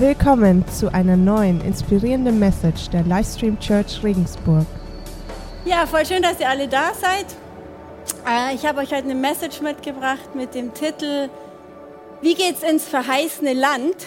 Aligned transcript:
Willkommen 0.00 0.64
zu 0.68 0.94
einer 0.94 1.16
neuen 1.16 1.60
inspirierenden 1.60 2.38
Message 2.38 2.88
der 2.90 3.02
Livestream 3.02 3.58
Church 3.58 4.00
Regensburg. 4.04 4.64
Ja, 5.64 5.86
voll 5.86 6.06
schön, 6.06 6.22
dass 6.22 6.38
ihr 6.38 6.48
alle 6.48 6.68
da 6.68 6.94
seid. 6.94 7.26
Äh, 8.24 8.54
ich 8.54 8.64
habe 8.64 8.78
euch 8.78 8.92
heute 8.92 9.02
eine 9.02 9.16
Message 9.16 9.60
mitgebracht 9.60 10.36
mit 10.36 10.54
dem 10.54 10.72
Titel 10.72 11.28
Wie 12.20 12.36
geht's 12.36 12.62
ins 12.62 12.84
verheißene 12.84 13.54
Land? 13.54 14.06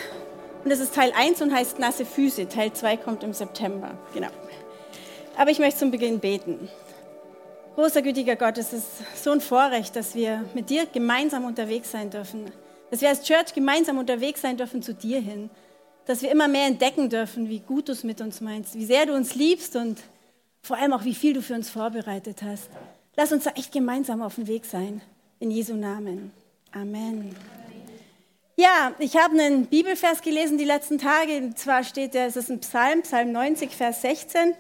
Und 0.63 0.69
das 0.69 0.79
ist 0.79 0.95
Teil 0.95 1.11
1 1.13 1.41
und 1.41 1.53
heißt 1.53 1.77
Nasse 1.77 2.05
Füße. 2.05 2.47
Teil 2.47 2.71
2 2.71 2.95
kommt 2.95 3.25
im 3.25 3.33
September. 3.33 3.91
Genau. 4.13 4.29
Aber 5.37 5.51
ich 5.51 5.59
möchte 5.59 5.81
zum 5.81 5.91
Beginn 5.91 6.21
beten. 6.21 6.69
Großer 7.75 8.01
gütiger 8.01 8.37
Gott, 8.37 8.57
es 8.57 8.71
ist 8.71 8.87
so 9.21 9.31
ein 9.31 9.41
Vorrecht, 9.41 9.93
dass 9.97 10.15
wir 10.15 10.45
mit 10.53 10.69
dir 10.69 10.85
gemeinsam 10.85 11.43
unterwegs 11.43 11.91
sein 11.91 12.09
dürfen. 12.09 12.45
Dass 12.91 13.01
wir 13.01 13.09
als 13.09 13.23
Church 13.23 13.53
gemeinsam 13.53 13.97
unterwegs 13.97 14.39
sein 14.39 14.55
dürfen 14.55 14.81
zu 14.81 14.93
dir 14.93 15.19
hin 15.19 15.49
dass 16.05 16.21
wir 16.21 16.31
immer 16.31 16.47
mehr 16.47 16.67
entdecken 16.67 17.09
dürfen, 17.09 17.49
wie 17.49 17.59
gut 17.59 17.87
du 17.87 17.91
es 17.91 18.03
mit 18.03 18.21
uns 18.21 18.41
meinst, 18.41 18.75
wie 18.75 18.85
sehr 18.85 19.05
du 19.05 19.13
uns 19.13 19.35
liebst 19.35 19.75
und 19.75 19.99
vor 20.61 20.77
allem 20.77 20.93
auch, 20.93 21.05
wie 21.05 21.15
viel 21.15 21.33
du 21.33 21.41
für 21.41 21.55
uns 21.55 21.69
vorbereitet 21.69 22.41
hast. 22.43 22.69
Lass 23.15 23.31
uns 23.31 23.43
da 23.43 23.51
echt 23.51 23.71
gemeinsam 23.71 24.21
auf 24.21 24.35
dem 24.35 24.47
Weg 24.47 24.65
sein. 24.65 25.01
In 25.39 25.51
Jesu 25.51 25.75
Namen. 25.75 26.31
Amen. 26.71 27.35
Ja, 28.55 28.93
ich 28.99 29.17
habe 29.17 29.39
einen 29.39 29.65
Bibelvers 29.65 30.21
gelesen 30.21 30.57
die 30.57 30.65
letzten 30.65 30.99
Tage. 30.99 31.37
Und 31.37 31.57
zwar 31.57 31.83
steht 31.83 32.13
der, 32.13 32.27
es 32.27 32.35
ist 32.35 32.49
ein 32.49 32.59
Psalm, 32.59 33.01
Psalm 33.01 33.31
90, 33.31 33.71
Vers 33.71 34.01
16. 34.01 34.53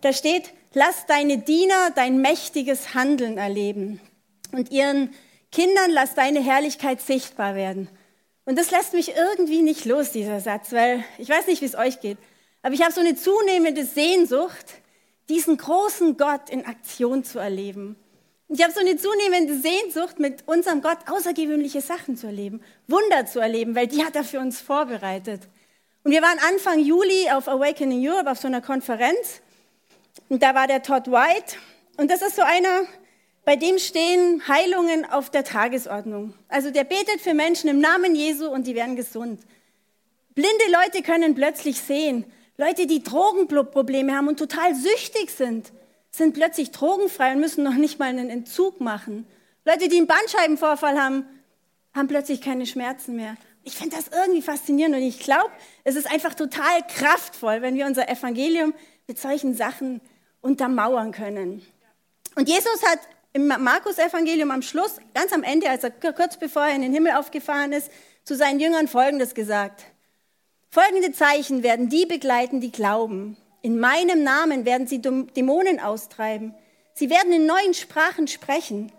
Da 0.00 0.12
steht, 0.12 0.52
lass 0.74 1.06
deine 1.06 1.38
Diener 1.38 1.90
dein 1.94 2.20
mächtiges 2.20 2.94
Handeln 2.94 3.38
erleben 3.38 4.00
und 4.52 4.70
ihren 4.70 5.10
Kindern 5.52 5.90
lass 5.90 6.14
deine 6.14 6.42
Herrlichkeit 6.42 7.00
sichtbar 7.00 7.54
werden. 7.54 7.88
Und 8.46 8.56
das 8.56 8.70
lässt 8.70 8.94
mich 8.94 9.14
irgendwie 9.14 9.60
nicht 9.60 9.84
los, 9.84 10.12
dieser 10.12 10.40
Satz, 10.40 10.72
weil 10.72 11.04
ich 11.18 11.28
weiß 11.28 11.48
nicht, 11.48 11.60
wie 11.62 11.66
es 11.66 11.74
euch 11.74 12.00
geht, 12.00 12.16
aber 12.62 12.74
ich 12.74 12.82
habe 12.82 12.92
so 12.92 13.00
eine 13.00 13.16
zunehmende 13.16 13.84
Sehnsucht, 13.84 14.66
diesen 15.28 15.56
großen 15.56 16.16
Gott 16.16 16.48
in 16.48 16.64
Aktion 16.64 17.24
zu 17.24 17.40
erleben. 17.40 17.96
Und 18.48 18.56
ich 18.56 18.62
habe 18.62 18.72
so 18.72 18.80
eine 18.80 18.96
zunehmende 18.96 19.58
Sehnsucht, 19.58 20.20
mit 20.20 20.46
unserem 20.46 20.80
Gott 20.80 20.98
außergewöhnliche 21.08 21.80
Sachen 21.80 22.16
zu 22.16 22.28
erleben, 22.28 22.62
Wunder 22.86 23.26
zu 23.26 23.40
erleben, 23.40 23.74
weil 23.74 23.88
die 23.88 24.04
hat 24.04 24.14
er 24.14 24.22
für 24.22 24.38
uns 24.38 24.60
vorbereitet. 24.60 25.42
Und 26.04 26.12
wir 26.12 26.22
waren 26.22 26.38
Anfang 26.38 26.78
Juli 26.78 27.28
auf 27.32 27.48
Awakening 27.48 28.08
Europe 28.08 28.30
auf 28.30 28.38
so 28.38 28.46
einer 28.46 28.62
Konferenz 28.62 29.40
und 30.28 30.40
da 30.40 30.54
war 30.54 30.68
der 30.68 30.84
Todd 30.84 31.08
White 31.08 31.56
und 31.96 32.12
das 32.12 32.22
ist 32.22 32.36
so 32.36 32.42
einer, 32.42 32.82
bei 33.46 33.54
dem 33.54 33.78
stehen 33.78 34.42
Heilungen 34.48 35.04
auf 35.04 35.30
der 35.30 35.44
Tagesordnung. 35.44 36.34
Also 36.48 36.72
der 36.72 36.82
betet 36.82 37.20
für 37.20 37.32
Menschen 37.32 37.70
im 37.70 37.78
Namen 37.78 38.16
Jesu 38.16 38.48
und 38.48 38.66
die 38.66 38.74
werden 38.74 38.96
gesund. 38.96 39.40
Blinde 40.34 40.64
Leute 40.68 41.04
können 41.04 41.36
plötzlich 41.36 41.80
sehen. 41.80 42.24
Leute, 42.56 42.88
die 42.88 43.04
Drogenprobleme 43.04 44.16
haben 44.16 44.26
und 44.26 44.40
total 44.40 44.74
süchtig 44.74 45.30
sind, 45.30 45.70
sind 46.10 46.34
plötzlich 46.34 46.72
drogenfrei 46.72 47.34
und 47.34 47.40
müssen 47.40 47.62
noch 47.62 47.74
nicht 47.74 48.00
mal 48.00 48.08
einen 48.08 48.30
Entzug 48.30 48.80
machen. 48.80 49.28
Leute, 49.64 49.86
die 49.88 49.98
einen 49.98 50.08
Bandscheibenvorfall 50.08 51.00
haben, 51.00 51.24
haben 51.94 52.08
plötzlich 52.08 52.40
keine 52.40 52.66
Schmerzen 52.66 53.14
mehr. 53.14 53.36
Ich 53.62 53.76
finde 53.76 53.94
das 53.94 54.08
irgendwie 54.08 54.42
faszinierend 54.42 54.96
und 54.96 55.02
ich 55.02 55.20
glaube, 55.20 55.50
es 55.84 55.94
ist 55.94 56.10
einfach 56.10 56.34
total 56.34 56.84
kraftvoll, 56.88 57.62
wenn 57.62 57.76
wir 57.76 57.86
unser 57.86 58.08
Evangelium 58.08 58.74
mit 59.06 59.20
solchen 59.20 59.54
Sachen 59.54 60.00
untermauern 60.40 61.12
können. 61.12 61.64
Und 62.34 62.48
Jesus 62.48 62.82
hat 62.82 62.98
im 63.36 63.48
Markus-Evangelium 63.48 64.50
am 64.50 64.62
Schluss, 64.62 64.96
ganz 65.12 65.30
am 65.30 65.42
Ende, 65.42 65.68
als 65.68 65.84
er 65.84 65.90
kurz 65.90 66.38
bevor 66.38 66.62
er 66.62 66.74
in 66.74 66.80
den 66.80 66.94
Himmel 66.94 67.12
aufgefahren 67.12 67.74
ist, 67.74 67.90
zu 68.24 68.34
seinen 68.34 68.60
Jüngern 68.60 68.88
Folgendes 68.88 69.34
gesagt. 69.34 69.84
Folgende 70.70 71.12
Zeichen 71.12 71.62
werden 71.62 71.90
die 71.90 72.06
begleiten, 72.06 72.62
die 72.62 72.72
glauben. 72.72 73.36
In 73.60 73.78
meinem 73.78 74.22
Namen 74.22 74.64
werden 74.64 74.86
sie 74.86 75.02
Dämonen 75.02 75.80
austreiben. 75.80 76.54
Sie 76.94 77.10
werden 77.10 77.30
in 77.30 77.44
neuen 77.44 77.74
Sprachen 77.74 78.26
sprechen. 78.26 78.90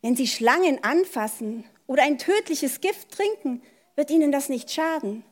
Wenn 0.00 0.16
sie 0.16 0.26
Schlangen 0.26 0.82
anfassen 0.82 1.64
oder 1.86 2.02
ein 2.04 2.16
tödliches 2.16 2.80
Gift 2.80 3.10
trinken, 3.10 3.62
wird 3.94 4.10
ihnen 4.10 4.32
das 4.32 4.48
nicht 4.48 4.70
schaden. 4.70 5.22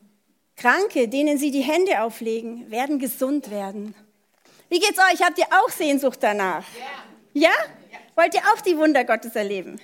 Kranke, 0.57 1.09
denen 1.09 1.39
sie 1.39 1.51
die 1.51 1.63
Hände 1.63 2.03
auflegen, 2.03 2.71
werden 2.71 2.99
gesund 2.99 3.51
werden. 3.51 3.95
Wie 4.69 4.81
geht's 4.81 4.99
euch? 4.99 5.23
Habt 5.23 5.39
ihr 5.39 5.47
auch 5.51 5.71
Sehnsucht 5.71 6.19
danach? 6.21 6.67
Ja? 7.33 7.49
ja? 7.49 7.80
Wollt 8.17 8.35
ihr 8.35 8.41
auch 8.53 8.61
die 8.61 8.77
Wunder 8.77 9.05
Gottes 9.05 9.37
erleben? 9.37 9.81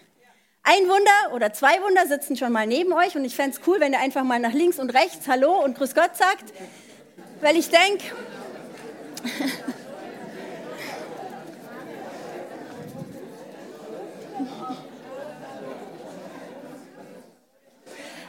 Ein 0.63 0.89
Wunder 0.89 1.33
oder 1.33 1.53
zwei 1.53 1.81
Wunder 1.81 2.07
sitzen 2.07 2.37
schon 2.37 2.53
mal 2.53 2.67
neben 2.67 2.93
euch 2.93 3.15
und 3.17 3.25
ich 3.25 3.37
fände 3.37 3.57
es 3.57 3.63
cool, 3.69 3.79
wenn 3.79 3.93
ihr 3.93 4.01
einfach 4.01 4.25
mal 4.25 4.41
nach 4.41 4.53
links 4.53 4.81
und 4.81 4.91
rechts 4.91 5.29
Hallo 5.29 5.63
und 5.63 5.79
Grüß 5.79 5.95
Gott 5.95 6.17
sagt, 6.17 6.53
weil 7.41 7.57
ich 7.57 7.71
denke, 7.71 8.05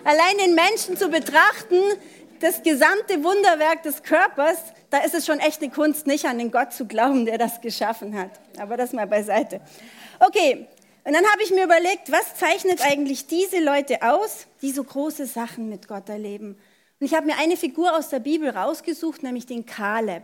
allein 0.04 0.38
den 0.38 0.54
Menschen 0.54 0.96
zu 0.96 1.10
betrachten, 1.10 1.82
das 2.40 2.62
gesamte 2.62 3.24
Wunderwerk 3.24 3.82
des 3.82 4.04
Körpers, 4.04 4.60
da 4.90 5.00
ist 5.00 5.14
es 5.14 5.26
schon 5.26 5.40
echt 5.40 5.62
eine 5.62 5.72
Kunst, 5.72 6.08
nicht 6.08 6.26
an 6.26 6.38
den 6.38 6.52
Gott 6.52 6.74
zu 6.74 6.86
glauben, 6.86 7.26
der 7.26 7.38
das 7.38 7.62
geschaffen 7.62 8.18
hat. 8.18 8.32
Aber 8.58 8.78
das 8.78 8.94
mal 8.94 9.08
beiseite. 9.08 9.62
Okay, 10.20 10.68
und 11.04 11.14
dann 11.14 11.26
habe 11.26 11.44
ich 11.44 11.52
mir 11.52 11.64
überlegt, 11.64 12.12
was 12.12 12.36
zeichnet 12.36 12.82
eigentlich 12.86 13.28
diese 13.28 13.60
Leute 13.60 14.02
aus, 14.02 14.48
die 14.62 14.72
so 14.72 14.84
große 14.84 15.26
Sachen 15.26 15.70
mit 15.70 15.88
Gott 15.88 16.10
erleben? 16.10 16.58
Und 17.00 17.06
ich 17.06 17.14
habe 17.14 17.26
mir 17.26 17.38
eine 17.38 17.56
Figur 17.56 17.96
aus 17.96 18.10
der 18.10 18.20
Bibel 18.20 18.50
rausgesucht, 18.50 19.24
nämlich 19.24 19.46
den 19.46 19.66
Kaleb. 19.66 20.24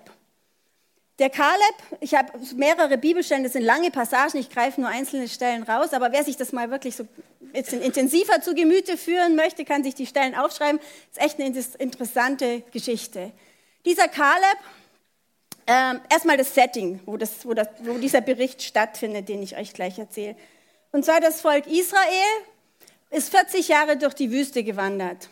Der 1.19 1.29
Kaleb, 1.29 1.75
ich 2.01 2.15
habe 2.15 2.31
mehrere 2.55 2.97
Bibelstellen, 2.97 3.43
das 3.43 3.53
sind 3.53 3.63
lange 3.63 3.91
Passagen, 3.91 4.39
ich 4.39 4.49
greife 4.49 4.81
nur 4.81 4.89
einzelne 4.89 5.29
Stellen 5.29 5.63
raus, 5.63 5.93
aber 5.93 6.11
wer 6.11 6.23
sich 6.23 6.37
das 6.37 6.51
mal 6.51 6.71
wirklich 6.71 6.95
so 6.95 7.07
bisschen 7.53 7.81
intensiver 7.81 8.41
zu 8.41 8.55
Gemüte 8.55 8.97
führen 8.97 9.35
möchte, 9.35 9.63
kann 9.63 9.83
sich 9.83 9.93
die 9.93 10.07
Stellen 10.07 10.35
aufschreiben. 10.35 10.79
Das 10.79 11.23
ist 11.23 11.23
echt 11.23 11.39
eine 11.39 11.79
interessante 11.79 12.61
Geschichte. 12.71 13.31
Dieser 13.85 14.07
Kaleb, 14.07 14.57
ähm, 15.67 15.99
erstmal 16.09 16.37
das 16.37 16.53
Setting, 16.53 17.01
wo, 17.05 17.17
das, 17.17 17.45
wo, 17.45 17.53
das, 17.53 17.67
wo 17.79 17.97
dieser 17.97 18.21
Bericht 18.21 18.61
stattfindet, 18.63 19.29
den 19.29 19.43
ich 19.43 19.57
euch 19.57 19.73
gleich 19.73 19.99
erzähle. 19.99 20.35
Und 20.91 21.03
zwar 21.05 21.19
das 21.19 21.41
Volk 21.41 21.67
Israel 21.67 22.43
ist 23.09 23.29
40 23.29 23.67
Jahre 23.67 23.97
durch 23.97 24.13
die 24.13 24.31
Wüste 24.31 24.63
gewandert. 24.63 25.29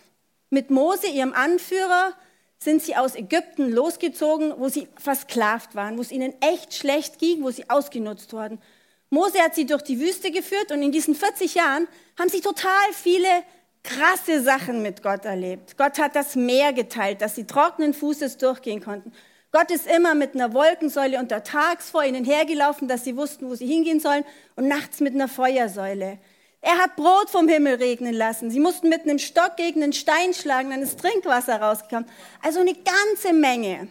Mit 0.50 0.70
Mose, 0.70 1.08
ihrem 1.08 1.34
Anführer, 1.34 2.14
sind 2.60 2.84
sie 2.84 2.96
aus 2.96 3.16
Ägypten 3.16 3.72
losgezogen, 3.72 4.54
wo 4.58 4.70
sie 4.70 4.88
versklavt 4.98 5.74
waren, 5.74 5.98
wo 5.98 6.02
es 6.02 6.12
ihnen 6.12 6.34
echt 6.42 6.74
schlecht 6.76 7.20
ging, 7.20 7.44
wo 7.44 7.50
sie 7.50 7.70
ausgenutzt 7.70 8.34
wurden. 8.34 8.62
Mose 9.10 9.40
hat 9.40 9.56
sie 9.56 9.66
durch 9.66 9.82
die 9.82 10.00
Wüste 10.00 10.32
geführt 10.32 10.72
und 10.72 10.82
in 10.84 10.92
diesen 10.92 11.16
40 11.16 11.56
Jahren 11.56 11.88
haben 12.20 12.30
sie 12.30 12.42
total 12.42 12.94
viele 12.94 13.44
krasse 13.84 14.42
Sachen 14.42 14.82
mit 14.82 15.02
Gott 15.04 15.26
erlebt. 15.26 15.78
Gott 15.78 15.98
hat 16.00 16.16
das 16.16 16.36
Meer 16.36 16.74
geteilt, 16.74 17.22
dass 17.22 17.36
sie 17.36 17.46
trockenen 17.46 17.94
Fußes 17.94 18.38
durchgehen 18.38 18.84
konnten. 18.84 19.12
Gott 19.52 19.70
ist 19.70 19.86
immer 19.86 20.16
mit 20.16 20.34
einer 20.34 20.54
Wolkensäule 20.54 21.20
untertags 21.20 21.90
vor 21.90 22.04
ihnen 22.04 22.24
hergelaufen, 22.24 22.88
dass 22.88 23.04
sie 23.04 23.18
wussten, 23.18 23.50
wo 23.50 23.56
sie 23.56 23.68
hingehen 23.68 24.00
sollen, 24.00 24.24
und 24.56 24.68
nachts 24.68 25.02
mit 25.02 25.14
einer 25.14 25.28
Feuersäule. 25.28 26.20
Er 26.62 26.78
hat 26.78 26.96
Brot 26.96 27.30
vom 27.30 27.48
Himmel 27.48 27.76
regnen 27.76 28.14
lassen. 28.14 28.52
Sie 28.52 28.60
mussten 28.60 28.88
mit 28.88 29.02
einem 29.02 29.20
Stock 29.20 29.58
gegen 29.58 29.84
einen 29.84 29.94
Stein 29.94 30.34
schlagen, 30.34 30.70
dann 30.70 30.82
ist 30.82 31.00
Trinkwasser 31.00 31.60
rausgekommen. 31.60 32.08
Also 32.42 32.60
eine 32.60 32.76
ganze 32.76 33.34
Menge. 33.34 33.88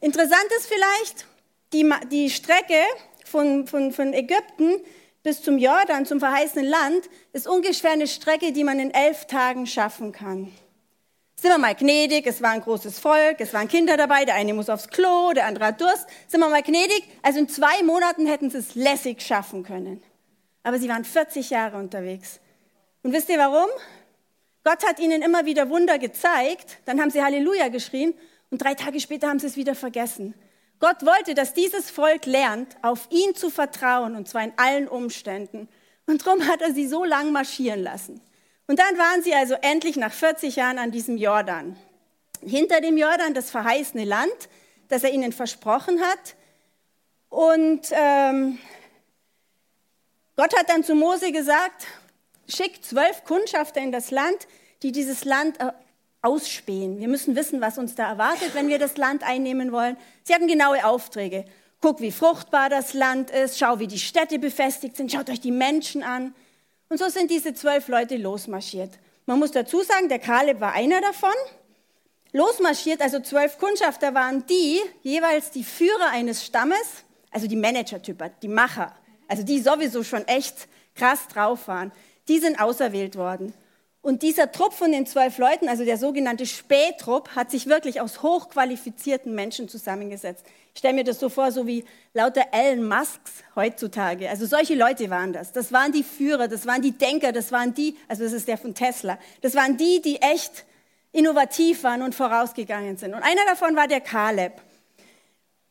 Interessant 0.00 0.46
ist 0.56 0.66
vielleicht, 0.66 1.26
die, 1.72 1.88
die 2.10 2.30
Strecke 2.30 2.82
von, 3.24 3.66
von, 3.66 3.92
von 3.92 4.14
Ägypten 4.14 4.80
bis 5.22 5.42
zum 5.42 5.58
Jordan, 5.58 6.06
zum 6.06 6.20
verheißenen 6.20 6.66
Land, 6.66 7.08
ist 7.32 7.46
ungefähr 7.46 7.92
eine 7.92 8.06
Strecke, 8.06 8.52
die 8.52 8.64
man 8.64 8.78
in 8.78 8.92
elf 8.92 9.26
Tagen 9.26 9.66
schaffen 9.66 10.12
kann. 10.12 10.52
Sind 11.40 11.50
wir 11.50 11.58
mal 11.58 11.74
gnädig, 11.74 12.26
es 12.26 12.42
war 12.42 12.50
ein 12.50 12.62
großes 12.62 12.98
Volk, 12.98 13.36
es 13.40 13.54
waren 13.54 13.68
Kinder 13.68 13.96
dabei, 13.96 14.24
der 14.24 14.34
eine 14.34 14.54
muss 14.54 14.68
aufs 14.68 14.88
Klo, 14.88 15.32
der 15.32 15.46
andere 15.46 15.66
hat 15.66 15.80
Durst. 15.80 16.06
Sind 16.26 16.40
wir 16.40 16.48
mal 16.48 16.62
gnädig, 16.62 17.04
also 17.22 17.38
in 17.38 17.48
zwei 17.48 17.82
Monaten 17.84 18.26
hätten 18.26 18.50
sie 18.50 18.58
es 18.58 18.74
lässig 18.74 19.22
schaffen 19.22 19.62
können. 19.62 20.02
Aber 20.64 20.80
sie 20.80 20.88
waren 20.88 21.04
40 21.04 21.50
Jahre 21.50 21.76
unterwegs. 21.76 22.40
Und 23.04 23.12
wisst 23.12 23.28
ihr 23.28 23.38
warum? 23.38 23.68
Gott 24.64 24.84
hat 24.84 24.98
ihnen 24.98 25.22
immer 25.22 25.46
wieder 25.46 25.70
Wunder 25.70 26.00
gezeigt, 26.00 26.78
dann 26.86 27.00
haben 27.00 27.10
sie 27.10 27.22
Halleluja 27.22 27.68
geschrien 27.68 28.14
und 28.50 28.60
drei 28.60 28.74
Tage 28.74 28.98
später 28.98 29.28
haben 29.28 29.38
sie 29.38 29.46
es 29.46 29.56
wieder 29.56 29.76
vergessen. 29.76 30.34
Gott 30.80 31.04
wollte, 31.04 31.34
dass 31.34 31.54
dieses 31.54 31.90
Volk 31.90 32.26
lernt, 32.26 32.76
auf 32.82 33.08
ihn 33.10 33.34
zu 33.34 33.50
vertrauen, 33.50 34.14
und 34.14 34.28
zwar 34.28 34.44
in 34.44 34.52
allen 34.56 34.88
Umständen. 34.88 35.68
Und 36.06 36.26
darum 36.26 36.46
hat 36.46 36.62
er 36.62 36.72
sie 36.72 36.86
so 36.86 37.04
lang 37.04 37.32
marschieren 37.32 37.82
lassen. 37.82 38.20
Und 38.66 38.78
dann 38.78 38.96
waren 38.96 39.22
sie 39.22 39.34
also 39.34 39.54
endlich 39.54 39.96
nach 39.96 40.12
40 40.12 40.56
Jahren 40.56 40.78
an 40.78 40.90
diesem 40.90 41.16
Jordan. 41.16 41.76
Hinter 42.40 42.80
dem 42.80 42.96
Jordan 42.96 43.34
das 43.34 43.50
verheißene 43.50 44.04
Land, 44.04 44.48
das 44.88 45.02
er 45.02 45.10
ihnen 45.10 45.32
versprochen 45.32 46.00
hat. 46.00 46.36
Und 47.28 47.88
ähm, 47.92 48.58
Gott 50.36 50.56
hat 50.56 50.68
dann 50.68 50.84
zu 50.84 50.94
Mose 50.94 51.32
gesagt, 51.32 51.86
schick 52.46 52.84
zwölf 52.84 53.24
Kundschafter 53.24 53.80
in 53.80 53.90
das 53.90 54.10
Land, 54.10 54.46
die 54.82 54.92
dieses 54.92 55.24
Land 55.24 55.58
ausspähen. 56.22 56.98
Wir 56.98 57.08
müssen 57.08 57.36
wissen, 57.36 57.60
was 57.60 57.78
uns 57.78 57.94
da 57.94 58.08
erwartet, 58.08 58.54
wenn 58.54 58.68
wir 58.68 58.78
das 58.78 58.96
Land 58.96 59.22
einnehmen 59.22 59.72
wollen. 59.72 59.96
Sie 60.24 60.34
hatten 60.34 60.48
genaue 60.48 60.84
Aufträge. 60.84 61.44
Guck, 61.80 62.00
wie 62.00 62.10
fruchtbar 62.10 62.68
das 62.68 62.94
Land 62.94 63.30
ist. 63.30 63.58
Schau, 63.58 63.78
wie 63.78 63.86
die 63.86 63.98
Städte 63.98 64.38
befestigt 64.38 64.96
sind. 64.96 65.12
Schaut 65.12 65.30
euch 65.30 65.40
die 65.40 65.52
Menschen 65.52 66.02
an. 66.02 66.34
Und 66.88 66.98
so 66.98 67.08
sind 67.08 67.30
diese 67.30 67.54
zwölf 67.54 67.88
Leute 67.88 68.16
losmarschiert. 68.16 68.98
Man 69.26 69.38
muss 69.38 69.52
dazu 69.52 69.82
sagen, 69.82 70.08
der 70.08 70.18
Kaleb 70.18 70.60
war 70.60 70.72
einer 70.72 71.00
davon. 71.00 71.34
Losmarschiert, 72.32 73.00
also 73.00 73.20
zwölf 73.20 73.58
Kundschafter 73.58 74.14
waren 74.14 74.44
die, 74.46 74.80
jeweils 75.02 75.50
die 75.50 75.64
Führer 75.64 76.10
eines 76.10 76.44
Stammes, 76.44 77.04
also 77.30 77.46
die 77.46 77.56
Manager-Typen, 77.56 78.30
die 78.42 78.48
Macher, 78.48 78.94
also 79.28 79.42
die 79.42 79.60
sowieso 79.60 80.02
schon 80.02 80.26
echt 80.28 80.68
krass 80.94 81.26
drauf 81.28 81.68
waren. 81.68 81.92
Die 82.26 82.38
sind 82.38 82.60
auserwählt 82.60 83.16
worden. 83.16 83.54
Und 84.08 84.22
dieser 84.22 84.50
Trupp 84.50 84.72
von 84.72 84.90
den 84.90 85.04
zwölf 85.04 85.36
Leuten, 85.36 85.68
also 85.68 85.84
der 85.84 85.98
sogenannte 85.98 86.46
Spähtrupp, 86.46 87.36
hat 87.36 87.50
sich 87.50 87.66
wirklich 87.66 88.00
aus 88.00 88.22
hochqualifizierten 88.22 89.34
Menschen 89.34 89.68
zusammengesetzt. 89.68 90.46
Ich 90.72 90.78
stelle 90.78 90.94
mir 90.94 91.04
das 91.04 91.20
so 91.20 91.28
vor, 91.28 91.52
so 91.52 91.66
wie 91.66 91.84
lauter 92.14 92.46
Elon 92.52 92.88
Musks 92.88 93.44
heutzutage. 93.54 94.30
Also 94.30 94.46
solche 94.46 94.74
Leute 94.76 95.10
waren 95.10 95.34
das. 95.34 95.52
Das 95.52 95.72
waren 95.72 95.92
die 95.92 96.04
Führer, 96.04 96.48
das 96.48 96.64
waren 96.64 96.80
die 96.80 96.92
Denker, 96.92 97.32
das 97.32 97.52
waren 97.52 97.74
die, 97.74 97.98
also 98.08 98.24
das 98.24 98.32
ist 98.32 98.48
der 98.48 98.56
von 98.56 98.74
Tesla, 98.74 99.18
das 99.42 99.54
waren 99.54 99.76
die, 99.76 100.00
die 100.00 100.22
echt 100.22 100.64
innovativ 101.12 101.84
waren 101.84 102.00
und 102.00 102.14
vorausgegangen 102.14 102.96
sind. 102.96 103.12
Und 103.12 103.22
einer 103.22 103.44
davon 103.46 103.76
war 103.76 103.88
der 103.88 104.00
Kaleb. 104.00 104.54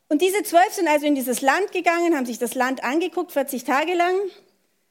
Und 0.09 0.21
diese 0.21 0.43
zwölf 0.43 0.73
sind 0.73 0.87
also 0.87 1.07
in 1.07 1.15
dieses 1.15 1.41
Land 1.41 1.71
gegangen, 1.71 2.15
haben 2.15 2.27
sich 2.27 2.37
das 2.37 2.53
Land 2.53 2.83
angeguckt, 2.83 3.31
40 3.31 3.63
Tage 3.63 3.95
lang. 3.95 4.13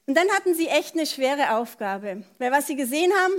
Und 0.07 0.15
dann 0.15 0.29
hatten 0.29 0.55
sie 0.55 0.67
echt 0.67 0.95
eine 0.95 1.05
schwere 1.05 1.57
Aufgabe, 1.57 2.23
weil 2.39 2.51
was 2.51 2.67
sie 2.67 2.77
gesehen 2.77 3.11
haben, 3.13 3.33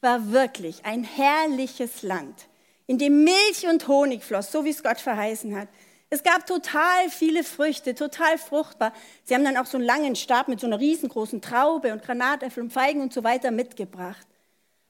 war 0.00 0.30
wirklich 0.30 0.84
ein 0.84 1.02
herrliches 1.04 2.02
Land, 2.02 2.46
in 2.86 2.98
dem 2.98 3.24
Milch 3.24 3.66
und 3.68 3.86
Honig 3.88 4.22
floss, 4.22 4.52
so 4.52 4.64
wie 4.64 4.70
es 4.70 4.82
Gott 4.82 5.00
verheißen 5.00 5.58
hat. 5.58 5.68
Es 6.10 6.22
gab 6.22 6.46
total 6.46 7.08
viele 7.10 7.42
Früchte, 7.42 7.94
total 7.94 8.38
fruchtbar. 8.38 8.92
Sie 9.24 9.34
haben 9.34 9.44
dann 9.44 9.56
auch 9.56 9.66
so 9.66 9.78
einen 9.78 9.86
langen 9.86 10.14
Stab 10.14 10.46
mit 10.46 10.60
so 10.60 10.66
einer 10.66 10.78
riesengroßen 10.78 11.40
Traube 11.40 11.92
und 11.92 12.02
Granatäpfel 12.02 12.62
und 12.62 12.72
Feigen 12.72 13.00
und 13.00 13.12
so 13.12 13.24
weiter 13.24 13.50
mitgebracht. 13.50 14.26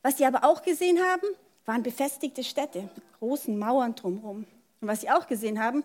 Was 0.03 0.19
sie 0.19 0.27
aber 0.27 0.45
auch 0.45 0.63
gesehen 0.63 0.99
haben, 1.01 1.27
waren 1.65 1.83
befestigte 1.83 2.43
Städte 2.45 2.91
mit 2.95 3.13
großen 3.21 3.57
Mauern 3.57 3.95
drumherum. 3.95 4.47
Und 4.81 4.89
was 4.89 5.03
sie 5.03 5.11
auch 5.11 5.29
gesehen 5.29 5.63
haben, 5.63 5.85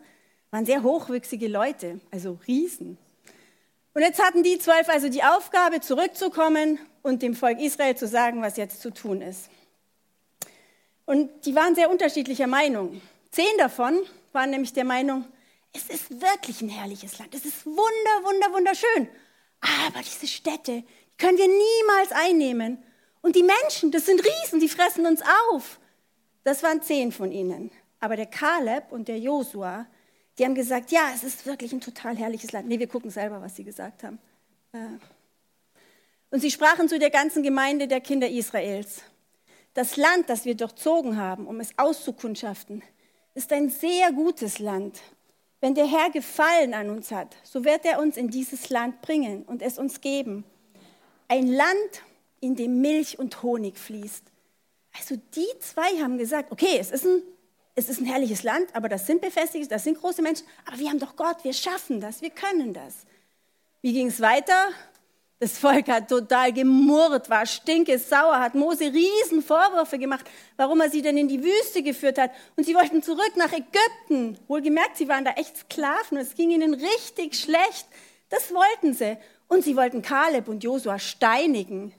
waren 0.50 0.66
sehr 0.66 0.82
hochwüchsige 0.84 1.48
Leute, 1.48 2.02
also 2.12 2.40
Riesen. 2.48 2.98
Und 3.98 4.04
jetzt 4.04 4.22
hatten 4.22 4.44
die 4.44 4.60
zwölf 4.60 4.90
also 4.90 5.10
die 5.10 5.24
Aufgabe, 5.24 5.82
zurückzukommen 5.82 6.78
und 7.02 7.24
dem 7.24 7.34
Volk 7.34 7.60
Israel 7.60 7.98
zu 7.98 8.08
sagen, 8.08 8.44
was 8.44 8.56
jetzt 8.56 8.80
zu 8.80 8.94
tun 8.94 9.24
ist. 9.24 9.50
Und 11.08 11.48
die 11.48 11.56
waren 11.56 11.74
sehr 11.74 11.90
unterschiedlicher 11.90 12.46
Meinung. 12.46 13.02
Zehn 13.32 13.58
davon 13.58 13.98
waren 14.34 14.52
nämlich 14.52 14.72
der 14.72 14.84
Meinung, 14.84 15.26
es 15.74 15.90
ist 15.90 16.22
wirklich 16.22 16.62
ein 16.62 16.70
herrliches 16.70 17.18
Land. 17.18 17.34
Es 17.34 17.44
ist 17.44 17.66
wunder, 17.66 17.82
wunder, 18.22 18.54
wunderschön. 18.54 19.10
Aber 19.62 20.02
diese 20.02 20.28
Städte 20.28 20.84
die 20.84 21.18
können 21.18 21.40
wir 21.40 21.48
niemals 21.48 22.12
einnehmen. 22.12 22.78
Und 23.24 23.36
die 23.36 23.42
Menschen, 23.42 23.90
das 23.90 24.06
sind 24.06 24.22
Riesen, 24.24 24.60
die 24.60 24.70
fressen 24.70 25.08
uns 25.08 25.24
auf. 25.50 25.80
Das 26.44 26.62
waren 26.62 26.84
zehn 26.84 27.12
von 27.12 27.32
ihnen. 27.32 27.72
Aber 28.00 28.16
der 28.16 28.28
Kaleb 28.28 28.92
und 28.92 29.08
der 29.08 29.18
Josua, 29.18 29.88
die 30.38 30.46
haben 30.46 30.56
gesagt, 30.56 30.92
ja, 30.92 31.10
es 31.16 31.24
ist 31.24 31.46
wirklich 31.46 31.74
ein 31.74 31.82
total 31.82 32.16
herrliches 32.16 32.52
Land. 32.52 32.68
Nee, 32.68 32.80
wir 32.80 32.88
gucken 32.88 33.10
selber, 33.10 33.42
was 33.42 33.56
sie 33.56 33.64
gesagt 33.64 34.04
haben. 34.04 34.20
Und 36.30 36.42
sie 36.42 36.52
sprachen 36.52 36.88
zu 36.88 37.00
der 37.00 37.10
ganzen 37.10 37.42
Gemeinde 37.42 37.88
der 37.88 38.02
Kinder 38.02 38.30
Israels. 38.30 39.02
Das 39.74 39.98
Land, 39.98 40.30
das 40.30 40.46
wir 40.46 40.56
durchzogen 40.56 41.18
haben, 41.18 41.48
um 41.48 41.60
es 41.60 41.78
auszukundschaften, 41.78 42.84
ist 43.34 43.52
ein 43.54 43.70
sehr 43.70 44.12
gutes 44.12 44.60
Land. 44.60 45.00
Wenn 45.60 45.74
der 45.74 45.88
Herr 45.88 46.12
Gefallen 46.12 46.74
an 46.74 46.90
uns 46.90 47.12
hat, 47.12 47.36
so 47.44 47.64
wird 47.64 47.86
er 47.86 48.00
uns 48.00 48.18
in 48.18 48.30
dieses 48.30 48.70
Land 48.70 49.02
bringen 49.02 49.44
und 49.44 49.62
es 49.62 49.80
uns 49.80 50.02
geben. 50.02 50.44
Ein 51.28 51.48
Land, 51.48 52.04
in 52.40 52.56
dem 52.56 52.82
Milch 52.82 53.18
und 53.18 53.42
Honig 53.42 53.78
fließt. 53.78 54.24
Also 54.98 55.16
die 55.36 55.60
zwei 55.60 56.02
haben 56.02 56.18
gesagt, 56.18 56.52
okay, 56.52 56.78
es 56.80 56.92
ist 56.92 57.06
ein 57.06 57.22
es 57.78 57.90
ist 57.90 58.02
ein 58.02 58.06
herrliches 58.06 58.42
Land, 58.42 58.70
aber 58.74 58.90
das 58.90 59.06
sind 59.06 59.22
Befestigte, 59.22 59.70
das 59.70 59.84
sind 59.84 60.00
große 60.00 60.24
Menschen, 60.24 60.48
aber 60.66 60.80
wir 60.80 60.90
haben 60.90 60.98
doch 60.98 61.16
Gott, 61.16 61.44
wir 61.44 61.54
schaffen 61.54 62.02
das, 62.02 62.24
wir 62.24 62.32
können 62.32 62.74
das. 62.74 63.06
Wie 63.84 63.94
ging 63.94 64.08
es 64.08 64.20
weiter? 64.20 64.70
Das 65.40 65.60
Volk 65.60 65.88
hat 65.88 66.10
total 66.10 66.52
gemurrt, 66.52 67.30
war 67.30 67.46
stinkesauer, 67.46 68.40
hat 68.40 68.56
Mose 68.56 68.92
riesen 68.92 69.44
Vorwürfe 69.44 70.00
gemacht, 70.00 70.26
warum 70.56 70.82
er 70.82 70.90
sie 70.90 71.04
denn 71.04 71.18
in 71.18 71.28
die 71.28 71.44
Wüste 71.44 71.84
geführt 71.84 72.18
hat. 72.18 72.32
Und 72.56 72.66
sie 72.66 72.74
wollten 72.74 73.04
zurück 73.04 73.34
nach 73.36 73.54
Ägypten. 73.54 74.40
Wohlgemerkt, 74.48 74.98
sie 74.98 75.08
waren 75.08 75.24
da 75.24 75.34
echt 75.34 75.56
Sklaven 75.58 76.18
und 76.18 76.24
es 76.24 76.34
ging 76.34 76.50
ihnen 76.50 76.74
richtig 76.74 77.36
schlecht. 77.36 77.86
Das 78.30 78.52
wollten 78.52 78.96
sie. 78.96 79.18
Und 79.48 79.64
sie 79.64 79.78
wollten 79.78 80.02
Kaleb 80.02 80.48
und 80.48 80.64
Josua 80.64 80.98
steinigen. 80.98 81.94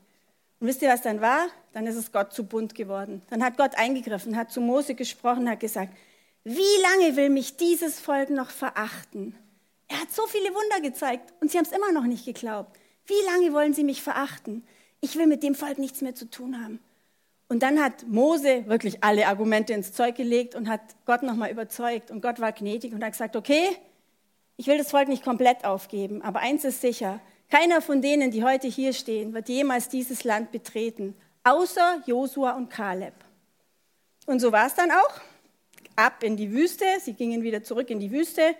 Und 0.61 0.67
wisst 0.67 0.83
ihr, 0.83 0.89
was 0.89 1.03
dann 1.03 1.21
war? 1.21 1.49
Dann 1.73 1.87
ist 1.87 1.97
es 1.97 2.11
Gott 2.13 2.33
zu 2.33 2.45
bunt 2.45 2.75
geworden. 2.75 3.23
Dann 3.31 3.45
hat 3.45 3.57
Gott 3.57 3.77
eingegriffen, 3.77 4.37
hat 4.37 4.51
zu 4.51 4.61
Mose 4.61 4.95
gesprochen, 4.95 5.49
hat 5.49 5.61
gesagt, 5.61 5.93
wie 6.45 6.83
lange 6.83 7.17
will 7.17 7.31
mich 7.31 7.57
dieses 7.57 8.01
Volk 8.01 8.31
noch 8.31 8.51
verachten? 8.51 9.35
Er 9.89 10.01
hat 10.01 10.13
so 10.13 10.27
viele 10.27 10.49
Wunder 10.55 10.81
gezeigt 10.81 11.33
und 11.41 11.51
sie 11.51 11.59
haben 11.59 11.65
es 11.65 11.73
immer 11.73 11.93
noch 11.93 12.05
nicht 12.05 12.25
geglaubt. 12.25 12.77
Wie 13.07 13.25
lange 13.27 13.53
wollen 13.53 13.75
sie 13.75 13.85
mich 13.85 14.03
verachten? 14.03 14.65
Ich 15.01 15.17
will 15.17 15.27
mit 15.27 15.43
dem 15.43 15.55
Volk 15.55 15.79
nichts 15.79 16.01
mehr 16.01 16.15
zu 16.15 16.29
tun 16.31 16.63
haben. 16.63 16.81
Und 17.49 17.63
dann 17.63 17.83
hat 17.83 18.07
Mose 18.09 18.67
wirklich 18.67 19.03
alle 19.03 19.27
Argumente 19.27 19.73
ins 19.73 19.93
Zeug 19.93 20.17
gelegt 20.17 20.55
und 20.55 20.69
hat 20.69 20.81
Gott 21.07 21.23
nochmal 21.23 21.51
überzeugt. 21.51 22.11
Und 22.11 22.21
Gott 22.21 22.41
war 22.41 22.53
gnädig 22.53 22.93
und 22.93 23.03
hat 23.03 23.13
gesagt, 23.13 23.37
okay, 23.37 23.77
ich 24.59 24.67
will 24.67 24.77
das 24.77 24.91
Volk 24.91 25.09
nicht 25.09 25.25
komplett 25.25 25.65
aufgeben, 25.65 26.21
aber 26.21 26.41
eins 26.41 26.65
ist 26.65 26.81
sicher, 26.81 27.21
keiner 27.51 27.81
von 27.81 28.03
denen, 28.03 28.31
die 28.31 28.45
heute 28.45 28.69
hier 28.69 28.93
stehen, 28.93 29.33
wird 29.33 29.49
jemals 29.49 29.89
dieses 29.89 30.25
Land 30.25 30.53
betreten, 30.53 31.15
außer 31.45 32.03
Josua 32.07 32.53
und 32.53 32.69
Kaleb. 32.69 33.15
Und 34.27 34.41
so 34.41 34.53
war 34.53 34.67
es 34.67 34.75
dann 34.75 34.91
auch. 34.91 35.21
Ab 35.97 36.23
in 36.23 36.37
die 36.37 36.53
Wüste, 36.53 36.85
sie 37.03 37.15
gingen 37.15 37.43
wieder 37.43 37.63
zurück 37.63 37.91
in 37.91 37.99
die 37.99 38.13
Wüste. 38.13 38.55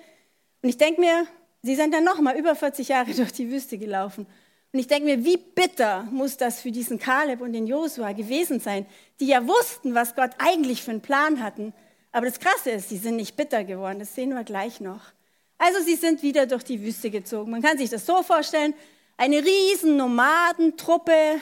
Und 0.63 0.71
ich 0.71 0.79
denke 0.79 1.01
mir, 1.01 1.27
sie 1.63 1.77
sind 1.77 1.93
dann 1.93 2.05
nochmal 2.05 2.37
über 2.39 2.57
40 2.57 2.89
Jahre 2.89 3.13
durch 3.15 3.33
die 3.33 3.51
Wüste 3.51 3.77
gelaufen. 3.77 4.27
Und 4.73 4.79
ich 4.81 4.87
denke 4.87 5.05
mir, 5.05 5.25
wie 5.25 5.37
bitter 5.37 6.05
muss 6.11 6.37
das 6.37 6.61
für 6.61 6.73
diesen 6.73 6.99
Kaleb 6.99 7.41
und 7.41 7.53
den 7.53 7.67
Josua 7.67 8.13
gewesen 8.13 8.61
sein, 8.61 8.87
die 9.21 9.27
ja 9.27 9.47
wussten, 9.47 9.95
was 9.95 10.15
Gott 10.15 10.31
eigentlich 10.39 10.83
für 10.83 10.91
einen 10.91 11.01
Plan 11.01 11.43
hatten. 11.43 11.73
Aber 12.13 12.27
das 12.27 12.41
Krasse 12.41 12.71
ist, 12.71 12.89
sie 12.89 12.99
sind 12.99 13.17
nicht 13.17 13.37
bitter 13.37 13.65
geworden, 13.65 13.99
das 13.99 14.15
sehen 14.15 14.31
wir 14.31 14.45
gleich 14.45 14.81
noch. 14.81 15.01
Also 15.59 15.83
sie 15.83 15.97
sind 15.97 16.23
wieder 16.23 16.47
durch 16.47 16.63
die 16.63 16.81
Wüste 16.81 17.11
gezogen. 17.11 17.51
Man 17.51 17.63
kann 17.63 17.77
sich 17.77 17.91
das 17.91 18.07
so 18.07 18.23
vorstellen, 18.23 18.75
eine 19.17 19.45
riesen 19.45 19.97
Nomadentruppe. 19.97 21.41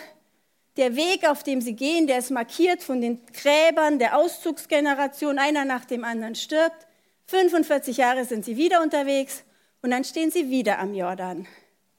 Der 0.79 0.97
Weg, 0.97 1.29
auf 1.29 1.43
dem 1.43 1.61
sie 1.61 1.75
gehen, 1.75 2.07
der 2.07 2.19
ist 2.19 2.31
markiert 2.31 2.83
von 2.83 3.01
den 3.01 3.21
Gräbern 3.33 3.99
der 3.99 4.17
Auszugsgeneration. 4.17 5.39
Einer 5.39 5.65
nach 5.65 5.85
dem 5.85 6.05
anderen 6.05 6.35
stirbt. 6.35 6.87
45 7.27 7.99
Jahre 7.99 8.25
sind 8.25 8.45
sie 8.45 8.57
wieder 8.57 8.83
unterwegs 8.83 9.45
und 9.83 9.91
dann 9.91 10.05
stehen 10.05 10.31
sie 10.31 10.51
wieder 10.51 10.79
am 10.79 10.95
Jordan. 10.95 11.47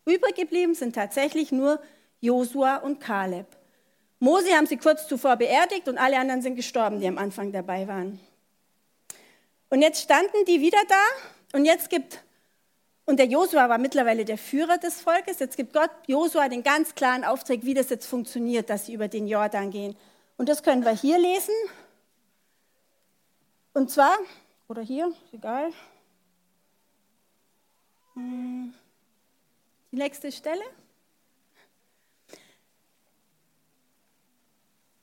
Übrig 0.05 0.35
geblieben 0.35 0.73
sind 0.73 0.95
tatsächlich 0.95 1.51
nur 1.51 1.81
Josua 2.21 2.77
und 2.77 2.99
Kaleb. 2.99 3.45
Mose 4.19 4.51
haben 4.55 4.65
sie 4.65 4.77
kurz 4.77 5.07
zuvor 5.07 5.35
beerdigt 5.35 5.87
und 5.87 5.97
alle 5.97 6.17
anderen 6.17 6.41
sind 6.41 6.55
gestorben, 6.55 6.99
die 6.99 7.07
am 7.07 7.17
Anfang 7.17 7.51
dabei 7.51 7.87
waren. 7.87 8.19
Und 9.69 9.81
jetzt 9.81 10.01
standen 10.01 10.45
die 10.47 10.61
wieder 10.61 10.81
da 10.87 11.03
und 11.53 11.65
jetzt 11.65 11.89
gibt, 11.89 12.23
und 13.05 13.17
der 13.17 13.27
Josua 13.27 13.69
war 13.69 13.77
mittlerweile 13.77 14.25
der 14.25 14.37
Führer 14.37 14.77
des 14.77 15.01
Volkes, 15.01 15.39
jetzt 15.39 15.57
gibt 15.57 15.73
Gott 15.73 15.91
Josua 16.07 16.49
den 16.49 16.63
ganz 16.63 16.93
klaren 16.95 17.23
Auftrag, 17.23 17.59
wie 17.63 17.73
das 17.73 17.89
jetzt 17.89 18.07
funktioniert, 18.07 18.69
dass 18.69 18.85
sie 18.85 18.93
über 18.93 19.07
den 19.07 19.27
Jordan 19.27 19.71
gehen. 19.71 19.95
Und 20.37 20.49
das 20.49 20.61
können 20.61 20.83
wir 20.83 20.91
hier 20.91 21.17
lesen. 21.17 21.53
Und 23.73 23.89
zwar, 23.89 24.17
oder 24.67 24.81
hier, 24.81 25.07
ist 25.07 25.33
egal. 25.33 25.71
Hm, 28.13 28.73
die 29.91 29.97
nächste 29.97 30.31
Stelle. 30.31 30.63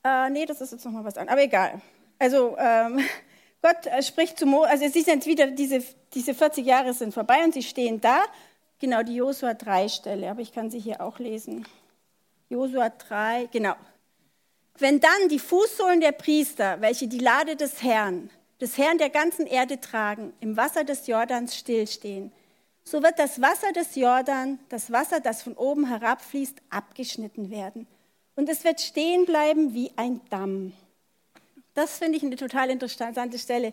Äh, 0.04 0.28
nee, 0.30 0.44
das 0.44 0.60
ist 0.60 0.72
jetzt 0.72 0.84
nochmal 0.84 1.04
was 1.04 1.16
anderes, 1.16 1.32
aber 1.32 1.42
egal. 1.42 1.80
Also, 2.18 2.56
ähm, 2.58 3.00
Gott 3.64 3.86
äh, 3.86 4.02
spricht 4.02 4.38
zu 4.38 4.44
Mose, 4.44 4.68
also 4.68 4.86
sie 4.90 5.00
sind 5.00 5.24
wieder, 5.24 5.46
diese, 5.46 5.82
diese 6.12 6.34
40 6.34 6.66
Jahre 6.66 6.92
sind 6.92 7.14
vorbei 7.14 7.42
und 7.44 7.54
sie 7.54 7.62
stehen 7.62 7.98
da. 7.98 8.22
Genau, 8.78 9.02
die 9.02 9.14
Josua 9.14 9.54
3 9.54 9.88
Stelle, 9.88 10.30
aber 10.30 10.42
ich 10.42 10.52
kann 10.52 10.70
sie 10.70 10.78
hier 10.78 11.00
auch 11.00 11.18
lesen. 11.18 11.66
Josua 12.50 12.90
3, 12.90 13.48
genau. 13.50 13.74
Wenn 14.76 15.00
dann 15.00 15.30
die 15.30 15.38
Fußsohlen 15.38 16.02
der 16.02 16.12
Priester, 16.12 16.82
welche 16.82 17.08
die 17.08 17.20
Lade 17.20 17.56
des 17.56 17.82
Herrn, 17.82 18.28
des 18.60 18.76
Herrn 18.76 18.98
der 18.98 19.08
ganzen 19.08 19.46
Erde 19.46 19.80
tragen, 19.80 20.34
im 20.40 20.58
Wasser 20.58 20.84
des 20.84 21.06
Jordans 21.06 21.56
stillstehen, 21.56 22.32
so 22.82 23.02
wird 23.02 23.18
das 23.18 23.40
Wasser 23.40 23.72
des 23.72 23.94
Jordan, 23.94 24.58
das 24.68 24.92
Wasser, 24.92 25.20
das 25.20 25.42
von 25.42 25.54
oben 25.54 25.86
herabfließt, 25.86 26.60
abgeschnitten 26.68 27.48
werden. 27.48 27.86
Und 28.36 28.50
es 28.50 28.62
wird 28.62 28.82
stehen 28.82 29.24
bleiben 29.24 29.72
wie 29.72 29.90
ein 29.96 30.20
Damm. 30.28 30.74
Das 31.74 31.98
finde 31.98 32.16
ich 32.16 32.24
eine 32.24 32.36
total 32.36 32.70
interessante 32.70 33.38
Stelle. 33.38 33.68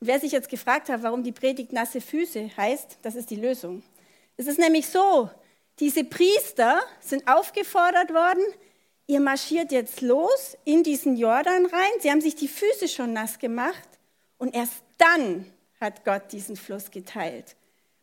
Und 0.00 0.08
wer 0.08 0.20
sich 0.20 0.32
jetzt 0.32 0.48
gefragt 0.48 0.88
hat, 0.88 1.02
warum 1.02 1.22
die 1.22 1.32
Predigt 1.32 1.72
nasse 1.72 2.00
Füße 2.00 2.50
heißt, 2.56 2.98
das 3.02 3.14
ist 3.14 3.30
die 3.30 3.36
Lösung. 3.36 3.82
Es 4.36 4.46
ist 4.46 4.58
nämlich 4.58 4.86
so, 4.86 5.30
diese 5.78 6.04
Priester 6.04 6.82
sind 7.00 7.26
aufgefordert 7.26 8.12
worden, 8.12 8.42
ihr 9.06 9.20
marschiert 9.20 9.72
jetzt 9.72 10.02
los 10.02 10.56
in 10.64 10.82
diesen 10.82 11.16
Jordan 11.16 11.66
rein. 11.66 12.00
Sie 12.00 12.10
haben 12.10 12.20
sich 12.20 12.34
die 12.34 12.48
Füße 12.48 12.88
schon 12.88 13.12
nass 13.12 13.38
gemacht 13.38 13.88
und 14.38 14.54
erst 14.54 14.82
dann 14.98 15.50
hat 15.80 16.04
Gott 16.04 16.32
diesen 16.32 16.56
Fluss 16.56 16.90
geteilt. 16.90 17.56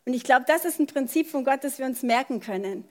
Und 0.05 0.13
ich 0.13 0.23
glaube, 0.23 0.45
das 0.47 0.65
ist 0.65 0.79
ein 0.79 0.87
Prinzip 0.87 1.29
von 1.29 1.43
Gott, 1.43 1.63
das 1.63 1.79
wir 1.79 1.85
uns 1.85 2.03
merken 2.03 2.39
können. 2.39 2.87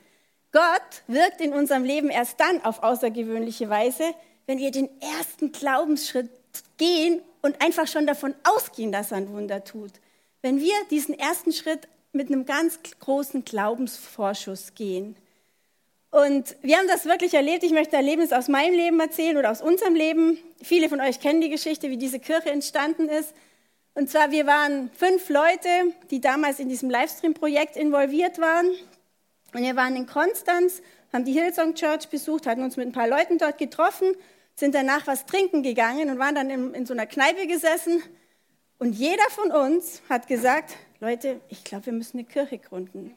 Gott 0.52 1.02
wirkt 1.06 1.40
in 1.40 1.52
unserem 1.52 1.84
Leben 1.84 2.10
erst 2.10 2.38
dann 2.40 2.64
auf 2.64 2.82
außergewöhnliche 2.82 3.68
Weise, 3.68 4.04
wenn 4.46 4.58
wir 4.58 4.70
den 4.70 4.88
ersten 5.00 5.52
Glaubensschritt 5.52 6.30
gehen 6.78 7.20
und 7.42 7.60
einfach 7.62 7.86
schon 7.86 8.06
davon 8.06 8.34
ausgehen, 8.44 8.92
dass 8.92 9.10
er 9.10 9.18
ein 9.18 9.32
Wunder 9.32 9.64
tut. 9.64 9.92
Wenn 10.42 10.60
wir 10.60 10.74
diesen 10.90 11.18
ersten 11.18 11.52
Schritt 11.52 11.88
mit 12.12 12.28
einem 12.28 12.44
ganz 12.44 12.78
großen 13.00 13.44
Glaubensvorschuss 13.44 14.74
gehen. 14.74 15.16
Und 16.10 16.56
wir 16.60 16.76
haben 16.76 16.88
das 16.88 17.06
wirklich 17.06 17.32
erlebt. 17.32 17.64
Ich 17.64 17.72
möchte 17.72 17.96
Erlebnis 17.96 18.32
aus 18.32 18.48
meinem 18.48 18.74
Leben 18.74 19.00
erzählen 19.00 19.38
oder 19.38 19.50
aus 19.50 19.62
unserem 19.62 19.94
Leben. 19.94 20.36
Viele 20.62 20.90
von 20.90 21.00
euch 21.00 21.20
kennen 21.20 21.40
die 21.40 21.48
Geschichte, 21.48 21.88
wie 21.88 21.96
diese 21.96 22.18
Kirche 22.18 22.50
entstanden 22.50 23.08
ist. 23.08 23.32
Und 23.94 24.10
zwar, 24.10 24.30
wir 24.30 24.46
waren 24.46 24.90
fünf 24.94 25.28
Leute, 25.30 25.68
die 26.10 26.20
damals 26.20 26.60
in 26.60 26.68
diesem 26.68 26.90
Livestream-Projekt 26.90 27.76
involviert 27.76 28.38
waren. 28.38 28.68
Und 29.54 29.62
wir 29.62 29.76
waren 29.76 29.96
in 29.96 30.06
Konstanz, 30.06 30.82
haben 31.12 31.24
die 31.24 31.32
Hillsong 31.32 31.74
Church 31.74 32.08
besucht, 32.08 32.46
hatten 32.46 32.62
uns 32.62 32.76
mit 32.76 32.86
ein 32.86 32.92
paar 32.92 33.08
Leuten 33.08 33.38
dort 33.38 33.58
getroffen, 33.58 34.14
sind 34.54 34.74
danach 34.74 35.06
was 35.06 35.26
trinken 35.26 35.62
gegangen 35.62 36.10
und 36.10 36.18
waren 36.18 36.34
dann 36.34 36.50
in, 36.50 36.74
in 36.74 36.86
so 36.86 36.94
einer 36.94 37.06
Kneipe 37.06 37.46
gesessen. 37.46 38.02
Und 38.78 38.94
jeder 38.94 39.28
von 39.30 39.50
uns 39.50 40.02
hat 40.08 40.26
gesagt, 40.26 40.74
Leute, 41.00 41.40
ich 41.48 41.64
glaube, 41.64 41.86
wir 41.86 41.92
müssen 41.92 42.18
eine 42.18 42.26
Kirche 42.26 42.58
gründen. 42.58 43.14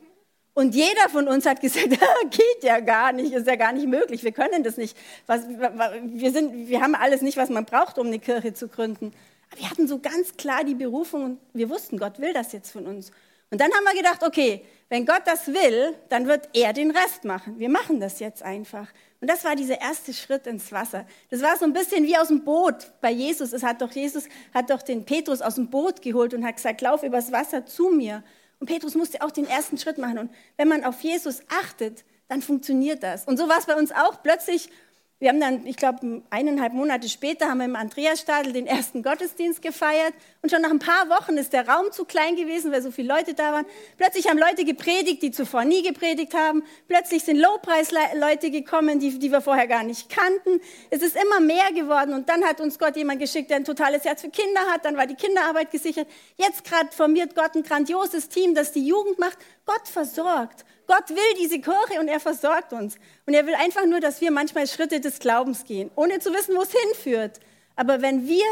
Und 0.54 0.74
jeder 0.74 1.10
von 1.10 1.28
uns 1.28 1.46
hat 1.46 1.60
gesagt, 1.60 1.90
geht 2.32 2.64
ja 2.64 2.80
gar 2.80 3.12
nicht, 3.12 3.34
ist 3.34 3.46
ja 3.46 3.58
gar 3.58 3.74
nicht 3.74 3.88
möglich, 3.88 4.24
wir 4.24 4.32
können 4.32 4.64
das 4.64 4.78
nicht. 4.78 4.98
Was, 5.28 5.48
wir, 5.48 6.32
sind, 6.32 6.70
wir 6.70 6.82
haben 6.82 6.96
alles 6.96 7.22
nicht, 7.22 7.38
was 7.38 7.50
man 7.50 7.66
braucht, 7.66 8.00
um 8.00 8.08
eine 8.08 8.20
Kirche 8.20 8.54
zu 8.54 8.70
gründen. 8.70 9.14
Aber 9.50 9.60
wir 9.60 9.70
hatten 9.70 9.88
so 9.88 10.00
ganz 10.00 10.38
klar 10.38 10.64
die 10.64 10.74
Berufung 10.74 11.24
und 11.26 11.40
wir 11.54 11.70
wussten, 11.70 11.98
Gott 11.98 12.20
will 12.20 12.32
das 12.34 12.54
jetzt 12.54 12.72
von 12.72 12.88
uns. 12.88 13.12
Und 13.52 13.60
dann 13.60 13.72
haben 13.74 13.84
wir 13.84 13.96
gedacht, 13.96 14.24
okay, 14.24 14.66
wenn 14.90 15.06
Gott 15.06 15.24
das 15.26 15.48
will, 15.48 15.94
dann 16.10 16.28
wird 16.28 16.50
er 16.54 16.74
den 16.74 16.92
Rest 16.92 17.26
machen. 17.26 17.60
Wir 17.60 17.70
machen 17.70 18.00
das 18.00 18.20
jetzt 18.20 18.42
einfach. 18.42 18.88
Und 19.22 19.30
das 19.30 19.44
war 19.44 19.56
dieser 19.56 19.80
erste 19.82 20.14
Schritt 20.14 20.46
ins 20.46 20.72
Wasser. 20.72 21.06
Das 21.30 21.42
war 21.42 21.58
so 21.58 21.66
ein 21.66 21.74
bisschen 21.74 22.06
wie 22.06 22.18
aus 22.18 22.28
dem 22.28 22.44
Boot 22.44 22.92
bei 23.02 23.12
Jesus. 23.12 23.54
Es 23.54 23.64
hat 23.64 23.82
doch 23.82 23.92
Jesus 23.92 24.26
hat 24.54 24.70
doch 24.70 24.82
den 24.82 25.06
Petrus 25.06 25.42
aus 25.42 25.56
dem 25.56 25.70
Boot 25.70 26.02
geholt 26.02 26.34
und 26.34 26.46
hat 26.46 26.58
gesagt, 26.58 26.82
lauf 26.82 27.04
übers 27.04 27.32
Wasser 27.32 27.66
zu 27.66 27.90
mir. 27.90 28.24
Und 28.60 28.68
Petrus 28.68 28.96
musste 28.96 29.22
auch 29.22 29.32
den 29.32 29.48
ersten 29.48 29.78
Schritt 29.78 29.98
machen. 29.98 30.18
Und 30.18 30.32
wenn 30.58 30.68
man 30.68 30.84
auf 30.84 31.02
Jesus 31.02 31.42
achtet, 31.50 32.04
dann 32.28 32.42
funktioniert 32.42 33.04
das. 33.04 33.26
Und 33.26 33.38
so 33.38 33.48
war 33.48 33.60
es 33.60 33.66
bei 33.66 33.76
uns 33.76 33.92
auch. 33.92 34.22
Plötzlich 34.24 34.70
wir 35.18 35.30
haben 35.30 35.40
dann, 35.40 35.66
ich 35.66 35.78
glaube, 35.78 36.24
eineinhalb 36.30 36.74
Monate 36.74 37.08
später 37.08 37.48
haben 37.48 37.60
wir 37.60 37.66
im 37.66 37.78
Andreasstadel 37.78 38.52
den 38.52 38.68
ersten 38.68 39.02
Gottesdienst 39.02 39.62
gefeiert. 39.62 40.14
Und 40.42 40.50
schon 40.52 40.62
nach 40.62 40.70
ein 40.70 40.80
paar 40.80 41.08
Wochen 41.08 41.38
ist 41.38 41.54
der 41.54 41.70
Raum 41.70 41.90
zu 41.94 42.04
klein 42.04 42.36
gewesen, 42.36 42.74
weil 42.74 42.82
so 42.82 42.92
viele 42.92 43.14
Leute 43.14 43.34
da 43.34 43.54
waren. 43.54 43.66
Plötzlich 43.96 44.28
haben 44.28 44.38
Leute 44.38 44.66
gepredigt, 44.66 45.24
die 45.24 45.32
zuvor 45.32 45.64
nie 45.64 45.84
gepredigt 45.84 46.34
haben. 46.34 46.64
Plötzlich 46.90 47.24
sind 47.24 47.38
Lowpreis-Leute 47.38 48.52
gekommen, 48.52 49.00
die, 49.00 49.18
die 49.18 49.32
wir 49.32 49.40
vorher 49.40 49.68
gar 49.68 49.84
nicht 49.84 50.10
kannten. 50.10 50.60
Es 50.90 51.02
ist 51.02 51.16
immer 51.16 51.40
mehr 51.40 51.72
geworden. 51.72 52.14
Und 52.14 52.28
dann 52.28 52.44
hat 52.44 52.60
uns 52.60 52.78
Gott 52.78 52.98
jemand 52.98 53.22
geschickt, 53.22 53.50
der 53.50 53.58
ein 53.58 53.66
totales 53.66 54.04
Herz 54.04 54.20
für 54.20 54.30
Kinder 54.30 54.62
hat. 54.70 54.84
Dann 54.84 54.98
war 54.98 55.08
die 55.08 55.16
Kinderarbeit 55.16 55.72
gesichert. 55.72 56.10
Jetzt 56.36 56.66
gerade 56.66 56.92
formiert 56.92 57.36
Gott 57.36 57.56
ein 57.56 57.64
grandioses 57.64 58.28
Team, 58.28 58.54
das 58.54 58.74
die 58.74 58.86
Jugend 58.86 59.18
macht. 59.18 59.38
Gott 59.66 59.88
versorgt. 59.88 60.66
Gott 60.88 61.10
will 61.10 61.34
diese 61.40 61.60
Kirche 61.60 62.00
und 62.00 62.08
er 62.08 62.20
versorgt 62.20 62.74
uns. 62.74 62.96
Und 63.26 63.34
er 63.34 63.46
will 63.46 63.56
einfach 63.56 63.86
nur, 63.86 64.00
dass 64.00 64.22
wir 64.22 64.32
manchmal 64.32 64.68
Schritte 64.68 65.00
des 65.00 65.20
Glaubens 65.20 65.64
gehen, 65.64 65.92
ohne 65.96 66.20
zu 66.20 66.34
wissen, 66.34 66.56
wo 66.56 66.62
es 66.62 66.72
hinführt. 66.72 67.40
Aber 67.76 68.02
wenn 68.02 68.28
wir 68.28 68.46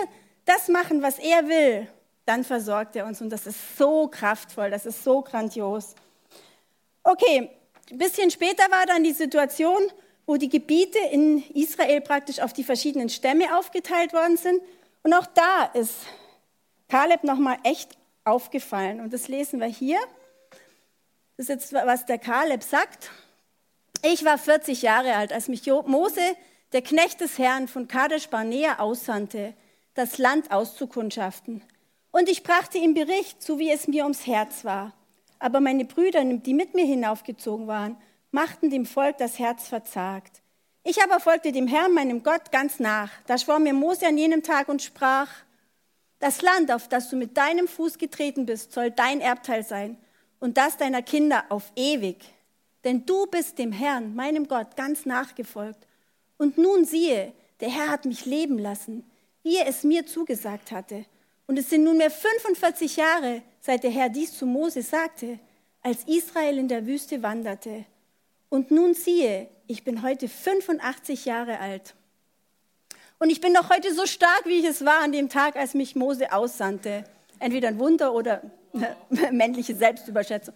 das 0.45 0.67
machen, 0.67 1.01
was 1.01 1.19
er 1.19 1.47
will, 1.47 1.87
dann 2.25 2.43
versorgt 2.43 2.95
er 2.95 3.05
uns. 3.05 3.21
Und 3.21 3.29
das 3.29 3.45
ist 3.45 3.77
so 3.77 4.07
kraftvoll, 4.07 4.69
das 4.69 4.85
ist 4.85 5.03
so 5.03 5.21
grandios. 5.21 5.95
Okay, 7.03 7.49
ein 7.91 7.97
bisschen 7.97 8.31
später 8.31 8.63
war 8.71 8.85
dann 8.85 9.03
die 9.03 9.13
Situation, 9.13 9.81
wo 10.25 10.37
die 10.37 10.49
Gebiete 10.49 10.99
in 11.11 11.43
Israel 11.53 12.01
praktisch 12.01 12.39
auf 12.39 12.53
die 12.53 12.63
verschiedenen 12.63 13.09
Stämme 13.09 13.57
aufgeteilt 13.57 14.13
worden 14.13 14.37
sind. 14.37 14.61
Und 15.03 15.13
auch 15.13 15.25
da 15.27 15.65
ist 15.73 15.93
Kaleb 16.87 17.23
nochmal 17.23 17.57
echt 17.63 17.97
aufgefallen. 18.23 19.01
Und 19.01 19.11
das 19.11 19.27
lesen 19.27 19.59
wir 19.59 19.67
hier. 19.67 19.99
Das 21.35 21.49
ist 21.49 21.71
jetzt, 21.71 21.73
was 21.73 22.05
der 22.05 22.19
Kaleb 22.19 22.61
sagt. 22.61 23.09
Ich 24.03 24.23
war 24.23 24.37
40 24.37 24.83
Jahre 24.83 25.15
alt, 25.15 25.33
als 25.33 25.47
mich 25.47 25.65
Mose, 25.65 26.21
der 26.73 26.83
Knecht 26.83 27.21
des 27.21 27.39
Herrn 27.39 27.67
von 27.67 27.87
Kadesh 27.87 28.27
Barnea, 28.27 28.77
aussandte, 28.77 29.55
das 29.95 30.19
Land 30.19 30.51
auszukundschaften. 30.51 31.63
Und 32.11 32.29
ich 32.29 32.43
brachte 32.43 32.77
ihm 32.77 32.93
Bericht, 32.93 33.41
so 33.41 33.57
wie 33.57 33.71
es 33.71 33.87
mir 33.87 34.03
ums 34.03 34.27
Herz 34.27 34.63
war. 34.63 34.93
Aber 35.39 35.59
meine 35.59 35.85
Brüder, 35.85 36.23
die 36.23 36.53
mit 36.53 36.75
mir 36.75 36.85
hinaufgezogen 36.85 37.65
waren, 37.65 37.97
machten 38.29 38.69
dem 38.69 38.85
Volk 38.85 39.17
das 39.17 39.39
Herz 39.39 39.67
verzagt. 39.67 40.41
Ich 40.83 41.01
aber 41.01 41.19
folgte 41.19 41.51
dem 41.51 41.67
Herrn, 41.67 41.93
meinem 41.93 42.21
Gott, 42.21 42.51
ganz 42.51 42.79
nach. 42.79 43.09
Da 43.25 43.39
schwor 43.39 43.57
mir 43.57 43.73
Mose 43.73 44.05
an 44.05 44.19
jenem 44.19 44.43
Tag 44.43 44.69
und 44.69 44.83
sprach, 44.83 45.29
das 46.19 46.43
Land, 46.43 46.71
auf 46.71 46.89
das 46.89 47.09
du 47.09 47.15
mit 47.15 47.37
deinem 47.37 47.67
Fuß 47.67 47.97
getreten 47.97 48.45
bist, 48.45 48.71
soll 48.71 48.91
dein 48.91 49.19
Erbteil 49.19 49.63
sein 49.63 49.97
und 50.43 50.57
das 50.57 50.75
deiner 50.75 51.01
Kinder 51.01 51.45
auf 51.47 51.71
ewig. 51.77 52.17
Denn 52.83 53.05
du 53.05 53.27
bist 53.27 53.59
dem 53.59 53.71
Herrn, 53.71 54.13
meinem 54.13 54.49
Gott, 54.49 54.75
ganz 54.75 55.05
nachgefolgt. 55.05 55.87
Und 56.37 56.57
nun 56.57 56.83
siehe, 56.83 57.31
der 57.61 57.69
Herr 57.69 57.89
hat 57.89 58.03
mich 58.03 58.25
leben 58.25 58.59
lassen, 58.59 59.09
wie 59.43 59.55
er 59.55 59.67
es 59.67 59.85
mir 59.85 60.05
zugesagt 60.05 60.73
hatte. 60.73 61.05
Und 61.47 61.57
es 61.57 61.69
sind 61.69 61.85
nunmehr 61.85 62.11
45 62.11 62.97
Jahre, 62.97 63.41
seit 63.61 63.85
der 63.85 63.91
Herr 63.91 64.09
dies 64.09 64.37
zu 64.37 64.45
Mose 64.45 64.81
sagte, 64.81 65.39
als 65.81 66.03
Israel 66.07 66.57
in 66.57 66.67
der 66.67 66.85
Wüste 66.85 67.23
wanderte. 67.23 67.85
Und 68.49 68.69
nun 68.69 68.95
siehe, 68.95 69.47
ich 69.67 69.85
bin 69.85 70.03
heute 70.03 70.27
85 70.27 71.23
Jahre 71.23 71.59
alt. 71.59 71.95
Und 73.17 73.29
ich 73.29 73.39
bin 73.39 73.53
noch 73.53 73.69
heute 73.69 73.93
so 73.93 74.05
stark, 74.05 74.41
wie 74.43 74.59
ich 74.59 74.65
es 74.65 74.83
war 74.83 75.01
an 75.03 75.13
dem 75.13 75.29
Tag, 75.29 75.55
als 75.55 75.73
mich 75.73 75.95
Mose 75.95 76.33
aussandte. 76.33 77.05
Entweder 77.39 77.69
ein 77.69 77.79
Wunder 77.79 78.13
oder 78.13 78.41
männliche 79.31 79.75
Selbstüberschätzung. 79.75 80.53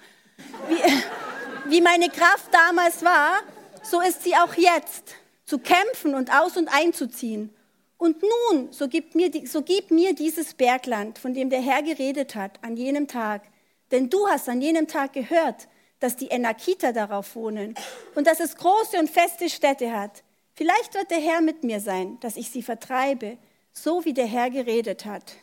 Wie, 0.68 1.72
wie 1.72 1.82
meine 1.82 2.10
Kraft 2.10 2.50
damals 2.52 3.04
war, 3.04 3.40
so 3.84 4.02
ist 4.02 4.24
sie 4.24 4.36
auch 4.36 4.54
jetzt, 4.56 5.16
zu 5.46 5.60
kämpfen 5.60 6.16
und 6.16 6.32
aus 6.34 6.58
und 6.58 6.68
einzuziehen. 6.68 7.54
Und 7.98 8.22
nun, 8.22 8.72
so 8.72 8.88
gib, 8.88 9.16
mir, 9.16 9.32
so 9.48 9.64
gib 9.64 9.90
mir 9.90 10.14
dieses 10.14 10.54
Bergland, 10.54 11.18
von 11.18 11.34
dem 11.34 11.50
der 11.50 11.62
Herr 11.62 11.82
geredet 11.82 12.36
hat, 12.36 12.60
an 12.62 12.78
jenem 12.78 13.08
Tag. 13.08 13.44
Denn 13.92 14.10
du 14.10 14.28
hast 14.28 14.50
an 14.50 14.62
jenem 14.62 14.88
Tag 14.88 15.14
gehört, 15.14 15.68
dass 16.00 16.16
die 16.16 16.30
Enakiter 16.30 16.94
darauf 16.94 17.36
wohnen 17.36 17.74
und 18.14 18.28
dass 18.28 18.40
es 18.40 18.56
große 18.56 19.00
und 19.00 19.10
feste 19.10 19.50
Städte 19.50 19.92
hat. 19.92 20.24
Vielleicht 20.54 20.94
wird 20.94 21.10
der 21.10 21.20
Herr 21.20 21.42
mit 21.42 21.64
mir 21.64 21.80
sein, 21.80 22.20
dass 22.20 22.36
ich 22.38 22.52
sie 22.52 22.62
vertreibe, 22.62 23.38
so 23.74 24.06
wie 24.06 24.14
der 24.14 24.28
Herr 24.28 24.52
geredet 24.52 25.06
hat 25.06 25.34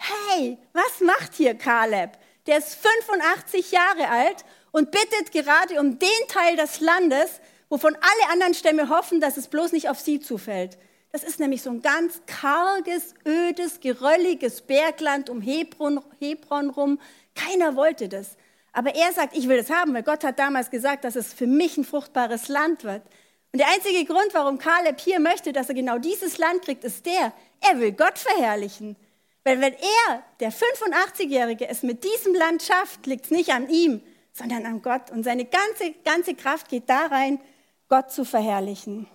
hey, 0.00 0.58
was 0.72 1.00
macht 1.00 1.34
hier 1.34 1.54
Kaleb? 1.54 2.12
Der 2.46 2.58
ist 2.58 2.74
85 2.74 3.70
Jahre 3.70 4.08
alt 4.08 4.44
und 4.72 4.90
bittet 4.90 5.32
gerade 5.32 5.78
um 5.78 5.98
den 5.98 6.08
Teil 6.28 6.56
des 6.56 6.80
Landes, 6.80 7.40
wovon 7.68 7.94
alle 7.94 8.32
anderen 8.32 8.54
Stämme 8.54 8.88
hoffen, 8.88 9.20
dass 9.20 9.36
es 9.36 9.48
bloß 9.48 9.72
nicht 9.72 9.88
auf 9.88 10.00
sie 10.00 10.20
zufällt. 10.20 10.78
Das 11.12 11.22
ist 11.22 11.40
nämlich 11.40 11.62
so 11.62 11.70
ein 11.70 11.82
ganz 11.82 12.22
karges, 12.26 13.14
ödes, 13.26 13.80
gerölliges 13.80 14.62
Bergland 14.62 15.28
um 15.28 15.40
Hebron, 15.40 16.00
Hebron 16.18 16.70
rum. 16.70 17.00
Keiner 17.34 17.76
wollte 17.76 18.08
das. 18.08 18.36
Aber 18.72 18.94
er 18.94 19.12
sagt, 19.12 19.36
ich 19.36 19.48
will 19.48 19.56
das 19.56 19.70
haben, 19.70 19.92
weil 19.92 20.04
Gott 20.04 20.22
hat 20.22 20.38
damals 20.38 20.70
gesagt, 20.70 21.04
dass 21.04 21.16
es 21.16 21.32
für 21.32 21.48
mich 21.48 21.76
ein 21.76 21.84
fruchtbares 21.84 22.48
Land 22.48 22.84
wird. 22.84 23.02
Und 23.52 23.58
der 23.58 23.68
einzige 23.68 24.04
Grund, 24.04 24.32
warum 24.32 24.58
Kaleb 24.58 25.00
hier 25.00 25.18
möchte, 25.18 25.52
dass 25.52 25.68
er 25.68 25.74
genau 25.74 25.98
dieses 25.98 26.38
Land 26.38 26.62
kriegt, 26.62 26.84
ist 26.84 27.04
der, 27.04 27.32
er 27.60 27.80
will 27.80 27.90
Gott 27.90 28.16
verherrlichen. 28.16 28.96
Weil 29.44 29.60
wenn 29.60 29.72
er, 29.72 30.22
der 30.40 30.52
85-Jährige, 30.52 31.68
es 31.68 31.82
mit 31.82 32.04
diesem 32.04 32.34
Land 32.34 32.62
schafft, 32.62 33.06
liegt 33.06 33.26
es 33.26 33.30
nicht 33.30 33.50
an 33.50 33.68
ihm, 33.70 34.02
sondern 34.32 34.66
an 34.66 34.82
Gott. 34.82 35.10
Und 35.10 35.24
seine 35.24 35.44
ganze, 35.44 35.92
ganze 36.04 36.34
Kraft 36.34 36.68
geht 36.68 36.88
da 36.88 37.06
rein, 37.06 37.40
Gott 37.88 38.12
zu 38.12 38.24
verherrlichen. 38.24 39.06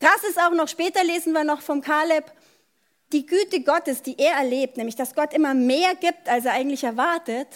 Krass 0.00 0.24
ist 0.28 0.40
auch 0.40 0.52
noch, 0.52 0.68
später 0.68 1.04
lesen 1.04 1.32
wir 1.32 1.44
noch 1.44 1.60
vom 1.60 1.80
Kaleb, 1.80 2.32
die 3.12 3.26
Güte 3.26 3.62
Gottes, 3.62 4.02
die 4.02 4.18
er 4.18 4.34
erlebt, 4.34 4.76
nämlich 4.76 4.96
dass 4.96 5.14
Gott 5.14 5.32
immer 5.32 5.54
mehr 5.54 5.94
gibt, 5.94 6.28
als 6.28 6.46
er 6.46 6.52
eigentlich 6.52 6.82
erwartet, 6.82 7.46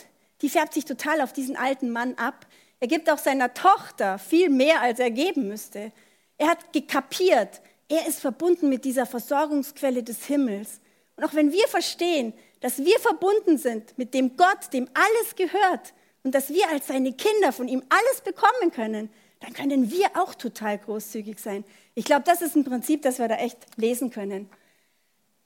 die 0.41 0.49
färbt 0.49 0.75
sich 0.75 0.85
total 0.85 1.21
auf 1.21 1.33
diesen 1.33 1.57
alten 1.57 1.91
Mann 1.91 2.15
ab. 2.15 2.47
Er 2.81 2.87
gibt 2.87 3.11
auch 3.11 3.19
seiner 3.19 3.55
Tochter 3.55 4.19
viel 4.19 4.51
mehr, 4.51 4.81
als 4.83 5.01
er 5.01 5.11
geben 5.11 5.49
müsste. 5.49 5.91
Er 6.37 6.49
hat 6.49 6.73
gekapiert, 6.73 7.61
Er 7.91 8.07
ist 8.07 8.21
verbunden 8.21 8.69
mit 8.69 8.85
dieser 8.85 9.07
Versorgungsquelle 9.07 10.03
des 10.03 10.27
Himmels. 10.27 10.81
Und 11.19 11.25
auch 11.25 11.35
wenn 11.35 11.53
wir 11.53 11.67
verstehen, 11.67 12.33
dass 12.61 12.79
wir 12.79 12.99
verbunden 13.01 13.59
sind 13.59 13.99
mit 13.99 14.15
dem 14.15 14.37
Gott, 14.37 14.73
dem 14.73 14.89
alles 14.95 15.35
gehört 15.35 15.93
und 16.23 16.33
dass 16.33 16.49
wir 16.49 16.69
als 16.71 16.87
seine 16.87 17.13
Kinder 17.13 17.53
von 17.53 17.67
ihm 17.67 17.83
alles 17.89 18.21
bekommen 18.21 18.71
können, 18.73 19.11
dann 19.41 19.53
können 19.53 19.91
wir 19.91 20.07
auch 20.15 20.35
total 20.35 20.79
großzügig 20.79 21.41
sein. 21.41 21.65
Ich 21.97 22.05
glaube, 22.05 22.23
das 22.25 22.41
ist 22.41 22.55
ein 22.55 22.65
Prinzip, 22.65 23.03
das 23.03 23.19
wir 23.19 23.27
da 23.27 23.35
echt 23.35 23.59
lesen 23.77 24.11
können. 24.11 24.49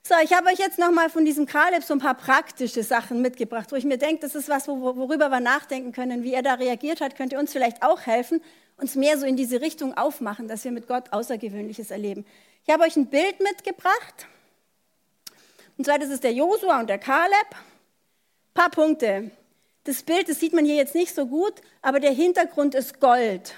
So, 0.03 0.13
ich 0.23 0.33
habe 0.33 0.49
euch 0.49 0.59
jetzt 0.59 0.77
nochmal 0.77 1.09
von 1.09 1.25
diesem 1.25 1.47
Kaleb 1.47 1.83
so 1.83 1.95
ein 1.95 1.99
paar 1.99 2.13
praktische 2.13 2.83
Sachen 2.83 3.23
mitgebracht, 3.23 3.71
wo 3.71 3.75
ich 3.75 3.85
mir 3.85 3.97
denke, 3.97 4.21
das 4.21 4.35
ist 4.35 4.49
was, 4.49 4.67
worüber 4.67 5.29
wir 5.29 5.39
nachdenken 5.39 5.91
können. 5.91 6.21
Wie 6.21 6.33
er 6.33 6.43
da 6.43 6.53
reagiert 6.53 7.01
hat, 7.01 7.15
könnte 7.15 7.39
uns 7.39 7.51
vielleicht 7.51 7.81
auch 7.81 8.01
helfen, 8.01 8.43
uns 8.77 8.95
mehr 8.95 9.17
so 9.17 9.25
in 9.25 9.37
diese 9.37 9.61
Richtung 9.61 9.97
aufmachen, 9.97 10.47
dass 10.47 10.65
wir 10.65 10.71
mit 10.71 10.87
Gott 10.87 11.11
Außergewöhnliches 11.13 11.89
erleben. 11.89 12.25
Ich 12.63 12.71
habe 12.71 12.83
euch 12.83 12.95
ein 12.95 13.07
Bild 13.07 13.39
mitgebracht. 13.39 14.27
Und 15.83 15.87
zwar, 15.87 15.99
das 15.99 16.11
ist 16.11 16.23
der 16.23 16.31
Josua 16.31 16.79
und 16.79 16.89
der 16.89 16.97
Kaleb. 16.97 17.49
Ein 17.51 18.53
paar 18.53 18.69
Punkte. 18.69 19.31
Das 19.83 20.01
Bild, 20.01 20.29
das 20.29 20.39
sieht 20.39 20.53
man 20.53 20.63
hier 20.63 20.75
jetzt 20.75 20.95
nicht 20.95 21.13
so 21.13 21.25
gut, 21.25 21.55
aber 21.81 21.99
der 21.99 22.13
Hintergrund 22.13 22.73
ist 22.73 23.01
Gold. 23.01 23.53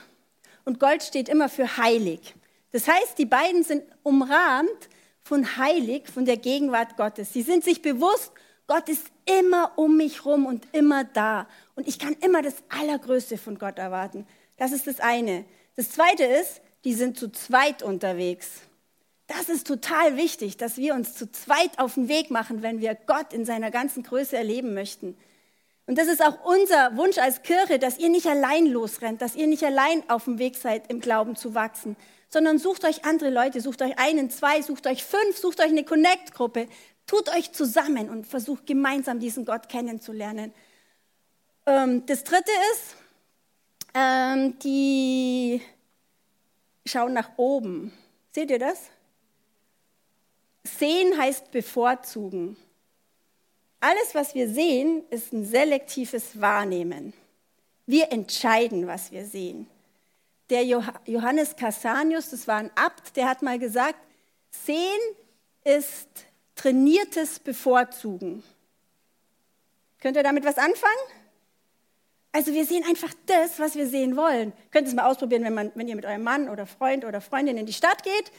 Und 0.63 0.79
Gold 0.79 1.03
steht 1.03 1.29
immer 1.29 1.49
für 1.49 1.77
heilig. 1.77 2.33
Das 2.71 2.87
heißt, 2.87 3.19
die 3.19 3.27
beiden 3.27 3.63
sind 3.63 3.83
umrahmt 4.01 4.89
von 5.21 5.55
heilig, 5.57 6.07
von 6.11 6.25
der 6.25 6.37
Gegenwart 6.37 6.97
Gottes. 6.97 7.31
Sie 7.31 7.43
sind 7.43 7.63
sich 7.63 7.83
bewusst, 7.83 8.31
Gott 8.65 8.89
ist 8.89 9.05
immer 9.39 9.73
um 9.75 9.95
mich 9.95 10.25
rum 10.25 10.47
und 10.47 10.65
immer 10.71 11.03
da. 11.03 11.47
Und 11.75 11.87
ich 11.87 11.99
kann 11.99 12.15
immer 12.21 12.41
das 12.41 12.55
Allergrößte 12.69 13.37
von 13.37 13.59
Gott 13.59 13.77
erwarten. 13.77 14.25
Das 14.57 14.71
ist 14.71 14.87
das 14.87 14.99
eine. 14.99 15.45
Das 15.75 15.91
zweite 15.91 16.23
ist, 16.23 16.59
die 16.85 16.95
sind 16.95 17.19
zu 17.19 17.31
zweit 17.31 17.83
unterwegs. 17.83 18.61
Das 19.27 19.49
ist 19.49 19.65
total 19.65 20.17
wichtig, 20.17 20.57
dass 20.57 20.77
wir 20.77 20.93
uns 20.93 21.15
zu 21.15 21.31
zweit 21.31 21.79
auf 21.79 21.95
den 21.95 22.07
Weg 22.07 22.29
machen, 22.29 22.61
wenn 22.61 22.79
wir 22.79 22.93
Gott 22.93 23.33
in 23.33 23.43
seiner 23.45 23.71
ganzen 23.71 24.03
Größe 24.03 24.37
erleben 24.37 24.73
möchten. 24.73 25.17
Und 25.87 25.97
das 25.97 26.07
ist 26.07 26.23
auch 26.23 26.45
unser 26.45 26.95
Wunsch 26.97 27.17
als 27.17 27.43
Kirche, 27.43 27.79
dass 27.79 27.97
ihr 27.97 28.09
nicht 28.09 28.27
allein 28.27 28.65
losrennt, 28.65 29.21
dass 29.21 29.35
ihr 29.35 29.47
nicht 29.47 29.63
allein 29.63 30.07
auf 30.09 30.25
dem 30.25 30.39
Weg 30.39 30.57
seid, 30.57 30.89
im 30.89 30.99
Glauben 30.99 31.35
zu 31.35 31.53
wachsen, 31.53 31.95
sondern 32.29 32.57
sucht 32.57 32.85
euch 32.85 33.05
andere 33.05 33.29
Leute, 33.29 33.61
sucht 33.61 33.81
euch 33.81 33.97
einen, 33.99 34.29
zwei, 34.29 34.61
sucht 34.61 34.87
euch 34.87 35.03
fünf, 35.03 35.37
sucht 35.37 35.59
euch 35.59 35.67
eine 35.67 35.83
Connect-Gruppe, 35.83 36.67
tut 37.05 37.29
euch 37.29 37.51
zusammen 37.51 38.09
und 38.09 38.25
versucht 38.25 38.65
gemeinsam 38.65 39.19
diesen 39.19 39.45
Gott 39.45 39.69
kennenzulernen. 39.69 40.53
Ähm, 41.67 42.05
das 42.07 42.23
dritte 42.23 42.51
ist, 42.73 42.95
ähm, 43.93 44.57
die 44.59 45.61
schauen 46.85 47.13
nach 47.13 47.37
oben. 47.37 47.93
Seht 48.31 48.51
ihr 48.51 48.59
das? 48.59 48.89
Sehen 50.65 51.17
heißt 51.17 51.51
bevorzugen. 51.51 52.57
Alles, 53.79 54.15
was 54.15 54.33
wir 54.33 54.49
sehen, 54.49 55.03
ist 55.09 55.31
ein 55.31 55.45
selektives 55.45 56.39
Wahrnehmen. 56.41 57.13
Wir 57.85 58.11
entscheiden, 58.11 58.87
was 58.87 59.11
wir 59.11 59.25
sehen. 59.25 59.67
Der 60.49 60.63
Johannes 60.63 61.55
Cassanius, 61.55 62.29
das 62.29 62.47
war 62.47 62.57
ein 62.57 62.71
Abt, 62.75 63.15
der 63.15 63.29
hat 63.29 63.41
mal 63.41 63.59
gesagt, 63.59 63.99
Sehen 64.63 64.99
ist 65.63 66.07
trainiertes 66.55 67.39
Bevorzugen. 67.39 68.43
Könnt 69.99 70.15
ihr 70.15 70.23
damit 70.23 70.45
was 70.45 70.57
anfangen? 70.57 70.93
Also 72.31 72.53
wir 72.53 72.65
sehen 72.65 72.83
einfach 72.87 73.13
das, 73.25 73.59
was 73.59 73.75
wir 73.75 73.87
sehen 73.87 74.15
wollen. 74.15 74.53
Könnt 74.71 74.87
ihr 74.87 74.89
es 74.89 74.95
mal 74.95 75.09
ausprobieren, 75.09 75.43
wenn, 75.43 75.53
man, 75.53 75.71
wenn 75.75 75.87
ihr 75.87 75.95
mit 75.95 76.05
eurem 76.05 76.23
Mann 76.23 76.49
oder 76.49 76.65
Freund 76.65 77.05
oder 77.05 77.21
Freundin 77.21 77.57
in 77.57 77.65
die 77.65 77.73
Stadt 77.73 78.03
geht 78.03 78.31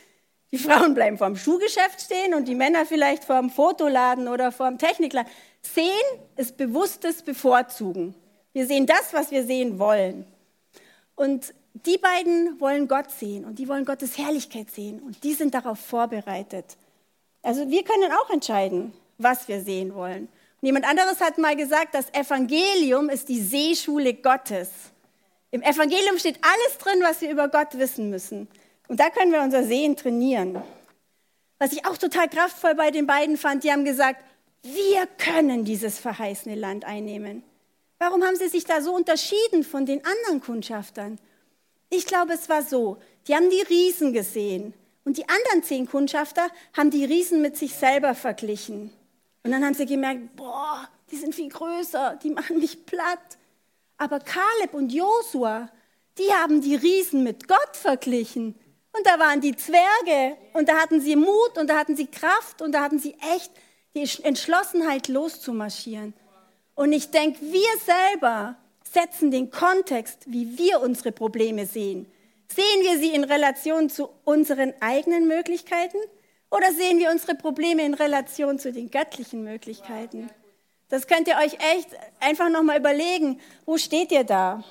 die 0.53 0.59
Frauen 0.59 0.95
bleiben 0.95 1.19
vor 1.19 1.27
dem 1.27 1.37
Schuhgeschäft 1.37 2.01
stehen 2.01 2.35
und 2.35 2.47
die 2.47 2.55
Männer 2.55 2.87
vielleicht 2.87 3.25
vor 3.25 3.41
dem 3.41 3.51
Fotoladen 3.51 4.29
oder 4.29 4.53
vor 4.53 4.69
dem 4.69 4.79
Technikladen. 4.79 5.31
Sehen 5.61 5.87
ist 6.37 6.57
bewusstes 6.57 7.23
Bevorzugen. 7.23 8.15
Wir 8.53 8.67
sehen 8.67 8.87
das, 8.87 9.13
was 9.13 9.31
wir 9.31 9.45
sehen 9.45 9.79
wollen. 9.79 10.25
Und 11.15 11.53
die 11.85 11.99
beiden 11.99 12.61
wollen 12.61 12.89
Gott 12.89 13.11
sehen 13.11 13.45
und 13.45 13.59
die 13.59 13.69
wollen 13.69 13.85
Gottes 13.85 14.17
Herrlichkeit 14.17 14.71
sehen 14.71 15.01
und 15.01 15.23
die 15.25 15.35
sind 15.35 15.55
darauf 15.55 15.79
vorbereitet. 15.79 16.77
Also 17.43 17.69
wir 17.69 17.85
können 17.85 18.11
auch 18.13 18.31
entscheiden, 18.31 18.93
was 19.19 19.49
wir 19.49 19.61
sehen 19.61 19.95
wollen. 19.95 20.29
Und 20.61 20.67
jemand 20.67 20.89
anderes 20.89 21.21
hat 21.21 21.39
mal 21.39 21.55
gesagt, 21.55 21.95
das 21.95 22.13
Evangelium 22.15 23.11
ist 23.11 23.29
die 23.29 23.41
Seeschule 23.41 24.15
Gottes. 24.15 24.71
Im 25.51 25.63
Evangelium 25.63 26.19
steht 26.19 26.39
alles 26.43 26.79
drin, 26.79 27.01
was 27.03 27.21
wir 27.21 27.31
über 27.31 27.49
Gott 27.49 27.79
wissen 27.79 28.11
müssen. 28.11 28.49
Und 28.89 29.01
da 29.01 29.11
können 29.11 29.33
wir 29.33 29.43
unser 29.43 29.65
Sehen 29.65 29.97
trainieren. 29.97 30.63
Was 31.59 31.73
ich 31.73 31.87
auch 31.87 31.97
total 31.97 32.29
kraftvoll 32.29 32.75
bei 32.75 32.91
den 32.91 33.07
beiden 33.07 33.37
fand, 33.37 33.65
die 33.65 33.73
haben 33.73 33.85
gesagt, 33.85 34.23
wir 34.63 35.07
können 35.19 35.65
dieses 35.65 35.99
verheißene 35.99 36.55
Land 36.55 36.85
einnehmen. 36.85 37.43
Warum 37.99 38.25
haben 38.25 38.37
sie 38.37 38.49
sich 38.49 38.65
da 38.65 38.83
so 38.83 38.95
unterschieden 38.95 39.65
von 39.65 39.87
den 39.87 40.03
anderen 40.05 40.41
Kundschaftern? 40.41 41.19
Ich 41.89 42.05
glaube, 42.05 42.35
es 42.35 42.49
war 42.49 42.63
so, 42.63 42.99
die 43.27 43.35
haben 43.35 43.49
die 43.49 43.63
Riesen 43.63 44.13
gesehen 44.13 44.75
und 45.05 45.17
die 45.17 45.29
anderen 45.29 45.63
zehn 45.63 45.89
Kundschafter 45.89 46.49
haben 46.77 46.91
die 46.91 47.05
Riesen 47.05 47.41
mit 47.41 47.57
sich 47.57 47.75
selber 47.75 48.15
verglichen. 48.15 48.93
Und 49.45 49.53
dann 49.53 49.65
haben 49.65 49.75
sie 49.75 49.87
gemerkt, 49.87 50.37
boah, 50.37 50.89
die 51.11 51.17
sind 51.17 51.35
viel 51.35 51.49
größer, 51.49 52.19
die 52.23 52.31
machen 52.31 52.59
mich 52.59 52.85
platt. 52.85 53.39
Aber 53.97 54.19
Kaleb 54.19 54.75
und 54.75 54.93
Josua, 54.93 55.71
die 56.19 56.33
haben 56.33 56.61
die 56.61 56.75
Riesen 56.75 57.23
mit 57.23 57.47
Gott 57.49 57.77
verglichen. 57.77 58.57
Und 58.97 59.07
da 59.07 59.19
waren 59.19 59.41
die 59.41 59.55
Zwerge 59.55 60.37
und 60.53 60.69
da 60.69 60.77
hatten 60.81 61.01
sie 61.01 61.17
Mut 61.17 61.59
und 61.59 61.69
da 61.69 61.77
hatten 61.77 61.97
sie 61.97 62.07
Kraft 62.07 62.63
und 62.63 62.73
da 62.73 62.83
hatten 62.83 62.99
sie 62.99 63.15
echt 63.35 63.51
die 63.95 64.09
Entschlossenheit 64.23 65.09
loszumarschieren. 65.09 66.15
Und 66.75 66.93
ich 66.93 67.11
denke, 67.11 67.39
wir 67.41 67.69
selber 67.85 68.57
setzen 68.91 69.31
den 69.31 69.51
Kontext, 69.51 70.25
wie 70.27 70.57
wir 70.59 70.81
unsere 70.81 71.13
Probleme 71.13 71.67
sehen. 71.67 72.11
Sehen 72.55 72.83
wir 72.83 72.99
sie 72.99 73.13
in 73.13 73.25
Relation 73.25 73.91
zu 73.91 74.09
unseren 74.25 74.73
eigenen 74.81 75.27
Möglichkeiten 75.27 75.99
oder 76.51 76.73
sehen 76.73 76.99
wir 76.99 77.11
unsere 77.11 77.35
Probleme 77.35 77.85
in 77.85 77.95
Relation 77.95 78.59
zu 78.59 78.73
den 78.73 78.91
göttlichen 78.91 79.43
Möglichkeiten? 79.43 80.31
Das 80.89 81.07
könnt 81.07 81.27
ihr 81.27 81.37
euch 81.37 81.55
echt 81.75 81.89
einfach 82.21 82.49
nochmal 82.49 82.79
überlegen. 82.79 83.41
Wo 83.65 83.77
steht 83.77 84.13
ihr 84.13 84.25
da? 84.25 84.63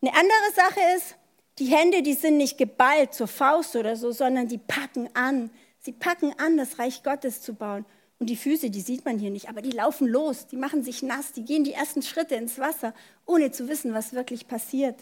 Eine 0.00 0.14
andere 0.14 0.52
Sache 0.54 0.80
ist, 0.96 1.16
die 1.58 1.66
Hände, 1.66 2.02
die 2.02 2.14
sind 2.14 2.38
nicht 2.38 2.58
geballt 2.58 3.14
zur 3.14 3.28
Faust 3.28 3.76
oder 3.76 3.96
so, 3.96 4.10
sondern 4.12 4.48
die 4.48 4.58
packen 4.58 5.08
an. 5.14 5.50
Sie 5.80 5.92
packen 5.92 6.32
an, 6.38 6.56
das 6.56 6.78
Reich 6.78 7.02
Gottes 7.02 7.42
zu 7.42 7.54
bauen. 7.54 7.84
Und 8.18 8.26
die 8.30 8.36
Füße, 8.36 8.70
die 8.70 8.80
sieht 8.80 9.04
man 9.04 9.18
hier 9.18 9.30
nicht, 9.30 9.48
aber 9.48 9.62
die 9.62 9.72
laufen 9.72 10.06
los, 10.06 10.46
die 10.46 10.56
machen 10.56 10.84
sich 10.84 11.02
nass, 11.02 11.32
die 11.32 11.44
gehen 11.44 11.64
die 11.64 11.72
ersten 11.72 12.02
Schritte 12.02 12.36
ins 12.36 12.58
Wasser, 12.58 12.94
ohne 13.26 13.50
zu 13.50 13.68
wissen, 13.68 13.94
was 13.94 14.12
wirklich 14.12 14.46
passiert. 14.46 14.94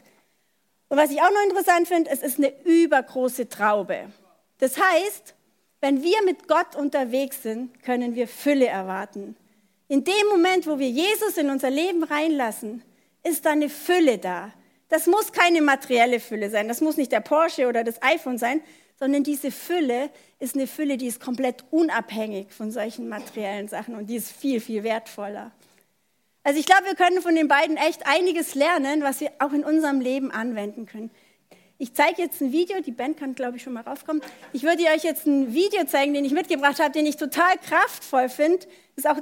Und 0.89 0.97
was 0.97 1.11
ich 1.11 1.21
auch 1.21 1.31
noch 1.31 1.43
interessant 1.45 1.87
finde, 1.87 2.11
es 2.11 2.23
ist 2.23 2.39
eine 2.39 2.53
übergroße 2.65 3.49
Traube. 3.49 4.11
Das 4.59 4.81
heißt, 4.81 5.35
wenn 5.81 6.03
wir 6.03 6.23
mit 6.25 6.49
Gott 6.49 6.77
unterwegs 6.77 7.43
sind, 7.43 7.83
können 7.83 8.15
wir 8.15 8.27
Fülle 8.27 8.67
erwarten. 8.67 9.37
In 9.89 10.05
dem 10.05 10.27
Moment, 10.31 10.67
wo 10.67 10.79
wir 10.79 10.89
Jesus 10.89 11.37
in 11.37 11.51
unser 11.51 11.71
Leben 11.71 12.03
reinlassen, 12.03 12.83
ist 13.23 13.45
da 13.45 13.51
eine 13.51 13.69
Fülle 13.69 14.19
da. 14.19 14.53
Das 14.90 15.07
muss 15.07 15.33
keine 15.33 15.62
materielle 15.62 16.20
Fülle 16.20 16.50
sein. 16.50 16.68
Das 16.68 16.81
muss 16.81 16.96
nicht 16.96 17.12
der 17.12 17.20
Porsche 17.20 17.68
oder 17.68 17.85
das 17.85 18.03
iPhone 18.03 18.38
sein, 18.38 18.61
sondern 18.98 19.24
diese 19.24 19.50
Fülle 19.50 20.11
ist 20.40 20.55
eine 20.55 20.66
Fülle, 20.66 20.98
die 20.98 21.07
ist 21.07 21.20
komplett 21.20 21.64
unabhängig 21.70 22.53
von 22.53 22.70
solchen 22.70 23.09
materiellen 23.09 23.68
Sachen 23.68 23.94
und 23.94 24.09
die 24.09 24.16
ist 24.16 24.31
viel, 24.31 24.61
viel 24.61 24.83
wertvoller. 24.83 25.53
Also 26.42 26.59
ich 26.59 26.66
glaube, 26.66 26.85
wir 26.87 26.94
können 26.94 27.22
von 27.22 27.35
den 27.35 27.48
beiden 27.48 27.76
echt 27.76 28.07
einiges 28.07 28.55
lernen, 28.55 29.03
was 29.03 29.20
wir 29.20 29.31
auch 29.38 29.53
in 29.53 29.64
unserem 29.64 30.00
Leben 30.00 30.31
anwenden 30.31 30.87
können. 30.87 31.11
Ich 31.79 31.94
zeige 31.94 32.20
jetzt 32.20 32.42
ein 32.42 32.53
Video, 32.53 32.81
die 32.83 32.92
Band 32.92 33.16
kann, 33.16 33.35
glaube 33.35 33.57
ich, 33.57 33.62
schon 33.62 33.72
mal 33.72 33.83
raufkommen. 33.83 34.22
Ich 34.53 34.64
würde 34.64 34.83
euch 34.94 35.03
jetzt 35.03 35.26
ein 35.26 35.55
Video 35.55 35.85
zeigen, 35.87 36.12
den 36.12 36.26
ich 36.26 36.33
mitgebracht 36.33 36.79
habe, 36.79 36.92
den 36.92 37.07
ich 37.07 37.16
total 37.16 37.57
kraftvoll 37.59 38.29
finde. 38.29 38.66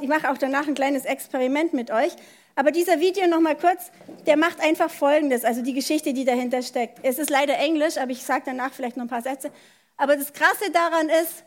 Ich 0.01 0.09
mache 0.09 0.31
auch 0.31 0.39
danach 0.39 0.67
ein 0.67 0.75
kleines 0.75 1.05
Experiment 1.05 1.73
mit 1.73 1.91
euch. 1.91 2.13
Aber 2.55 2.73
dieser 2.73 2.99
Video 2.99 3.27
noch 3.29 3.41
mal 3.41 3.55
kurz, 3.55 3.93
der 4.27 4.37
macht 4.37 4.61
einfach 4.61 4.91
Folgendes, 4.91 5.45
also 5.45 5.63
die 5.63 5.75
Geschichte, 5.75 6.13
die 6.13 6.25
dahinter 6.25 6.63
steckt. 6.63 6.99
Es 7.05 7.19
ist 7.19 7.31
leider 7.31 7.57
Englisch, 7.57 7.99
aber 7.99 8.11
ich 8.11 8.25
sage 8.25 8.43
danach 8.47 8.73
vielleicht 8.73 8.97
noch 8.97 9.05
ein 9.05 9.09
paar 9.09 9.23
Sätze. 9.23 9.53
Aber 9.97 10.17
das 10.17 10.33
Krasse 10.33 10.71
daran 10.73 11.09
ist, 11.09 11.45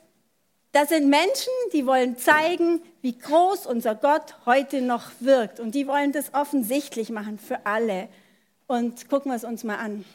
das 0.71 0.87
sind 0.87 1.09
Menschen, 1.09 1.51
die 1.73 1.85
wollen 1.85 2.17
zeigen, 2.17 2.81
wie 3.01 3.17
groß 3.17 3.65
unser 3.65 3.93
Gott 3.93 4.37
heute 4.45 4.81
noch 4.81 5.11
wirkt. 5.19 5.59
Und 5.59 5.75
die 5.75 5.85
wollen 5.85 6.13
das 6.13 6.33
offensichtlich 6.33 7.09
machen 7.09 7.39
für 7.39 7.65
alle. 7.65 8.07
Und 8.67 9.09
gucken 9.09 9.31
wir 9.31 9.35
es 9.35 9.43
uns 9.43 9.65
mal 9.65 9.79
an. 9.79 10.05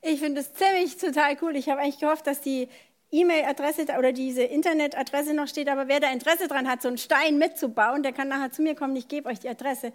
Ich 0.00 0.20
finde 0.20 0.40
es 0.40 0.52
ziemlich 0.54 0.96
total 0.96 1.36
cool. 1.42 1.56
Ich 1.56 1.68
habe 1.68 1.80
eigentlich 1.80 1.98
gehofft, 1.98 2.26
dass 2.26 2.40
die 2.40 2.68
E-Mail-Adresse 3.10 3.86
oder 3.98 4.12
diese 4.12 4.42
Internetadresse 4.42 5.34
noch 5.34 5.48
steht, 5.48 5.68
aber 5.68 5.88
wer 5.88 5.98
da 5.98 6.12
Interesse 6.12 6.46
dran 6.46 6.68
hat, 6.68 6.82
so 6.82 6.88
einen 6.88 6.98
Stein 6.98 7.38
mitzubauen, 7.38 8.02
der 8.02 8.12
kann 8.12 8.28
nachher 8.28 8.52
zu 8.52 8.62
mir 8.62 8.74
kommen, 8.74 8.94
ich 8.96 9.08
gebe 9.08 9.28
euch 9.28 9.40
die 9.40 9.48
Adresse. 9.48 9.92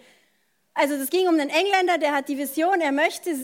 Also 0.74 0.96
es 0.96 1.10
ging 1.10 1.28
um 1.28 1.36
einen 1.40 1.50
Engländer, 1.50 2.00
der 2.00 2.14
hat 2.14 2.28
die 2.28 2.38
Vision, 2.38 2.82
er 2.82 2.92
möchte 2.92 3.36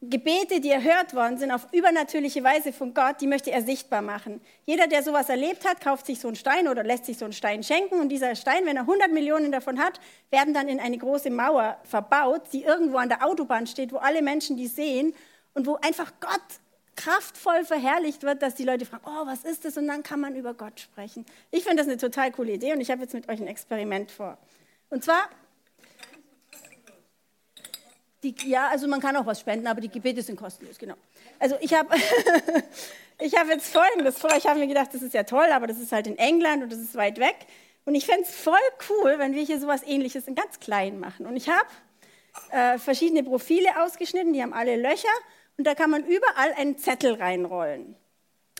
Gebete, 0.00 0.60
die 0.60 0.70
erhört 0.70 1.12
worden 1.12 1.38
sind, 1.38 1.50
auf 1.50 1.66
übernatürliche 1.72 2.42
Weise 2.44 2.72
von 2.72 2.94
Gott, 2.94 3.20
die 3.20 3.26
möchte 3.26 3.50
er 3.50 3.62
sichtbar 3.62 4.00
machen. 4.00 4.40
Jeder, 4.64 4.86
der 4.86 5.02
sowas 5.02 5.28
erlebt 5.28 5.68
hat, 5.68 5.80
kauft 5.80 6.06
sich 6.06 6.20
so 6.20 6.28
einen 6.28 6.36
Stein 6.36 6.68
oder 6.68 6.84
lässt 6.84 7.04
sich 7.04 7.18
so 7.18 7.24
einen 7.24 7.34
Stein 7.34 7.64
schenken. 7.64 8.00
Und 8.00 8.08
dieser 8.08 8.36
Stein, 8.36 8.64
wenn 8.64 8.76
er 8.76 8.82
100 8.82 9.10
Millionen 9.10 9.50
davon 9.50 9.80
hat, 9.80 9.98
werden 10.30 10.54
dann 10.54 10.68
in 10.68 10.78
eine 10.78 10.98
große 10.98 11.30
Mauer 11.30 11.78
verbaut, 11.82 12.42
die 12.52 12.62
irgendwo 12.62 12.98
an 12.98 13.08
der 13.08 13.26
Autobahn 13.26 13.66
steht, 13.66 13.92
wo 13.92 13.96
alle 13.96 14.22
Menschen 14.22 14.56
die 14.56 14.68
sehen 14.68 15.14
und 15.58 15.66
wo 15.66 15.74
einfach 15.74 16.12
Gott 16.20 16.40
kraftvoll 16.94 17.64
verherrlicht 17.64 18.22
wird, 18.22 18.42
dass 18.42 18.54
die 18.54 18.62
Leute 18.62 18.86
fragen, 18.86 19.02
oh, 19.06 19.26
was 19.26 19.42
ist 19.42 19.64
das? 19.64 19.76
Und 19.76 19.88
dann 19.88 20.04
kann 20.04 20.20
man 20.20 20.36
über 20.36 20.54
Gott 20.54 20.78
sprechen. 20.78 21.26
Ich 21.50 21.64
finde 21.64 21.78
das 21.78 21.88
eine 21.88 21.96
total 21.96 22.30
coole 22.30 22.52
Idee 22.52 22.72
und 22.72 22.80
ich 22.80 22.92
habe 22.92 23.02
jetzt 23.02 23.12
mit 23.12 23.28
euch 23.28 23.40
ein 23.40 23.48
Experiment 23.48 24.12
vor. 24.12 24.38
Und 24.88 25.02
zwar 25.02 25.28
die, 28.22 28.36
ja, 28.44 28.68
also 28.68 28.86
man 28.86 29.00
kann 29.00 29.16
auch 29.16 29.26
was 29.26 29.40
spenden, 29.40 29.66
aber 29.66 29.80
die 29.80 29.88
Gebete 29.88 30.22
sind 30.22 30.36
kostenlos, 30.36 30.78
genau. 30.78 30.94
Also 31.40 31.56
ich 31.60 31.74
habe 31.74 31.92
ich 33.20 33.34
hab 33.36 33.48
jetzt 33.48 33.72
Folgendes 33.72 34.16
vor. 34.16 34.30
Ich 34.36 34.46
habe 34.46 34.60
mir 34.60 34.68
gedacht, 34.68 34.94
das 34.94 35.02
ist 35.02 35.12
ja 35.12 35.24
toll, 35.24 35.48
aber 35.50 35.66
das 35.66 35.80
ist 35.80 35.90
halt 35.90 36.06
in 36.06 36.18
England 36.18 36.62
und 36.62 36.70
das 36.70 36.78
ist 36.78 36.94
weit 36.94 37.18
weg. 37.18 37.34
Und 37.84 37.96
ich 37.96 38.06
fände 38.06 38.22
es 38.22 38.32
voll 38.32 38.54
cool, 38.90 39.18
wenn 39.18 39.34
wir 39.34 39.42
hier 39.42 39.58
sowas 39.58 39.82
ähnliches 39.84 40.28
in 40.28 40.36
ganz 40.36 40.60
klein 40.60 41.00
machen. 41.00 41.26
Und 41.26 41.34
ich 41.34 41.48
habe 41.48 41.66
äh, 42.50 42.78
verschiedene 42.78 43.24
Profile 43.24 43.82
ausgeschnitten, 43.82 44.32
die 44.32 44.40
haben 44.40 44.52
alle 44.52 44.76
Löcher 44.76 45.08
und 45.58 45.66
da 45.66 45.74
kann 45.74 45.90
man 45.90 46.04
überall 46.06 46.54
einen 46.56 46.78
Zettel 46.78 47.14
reinrollen. 47.14 47.96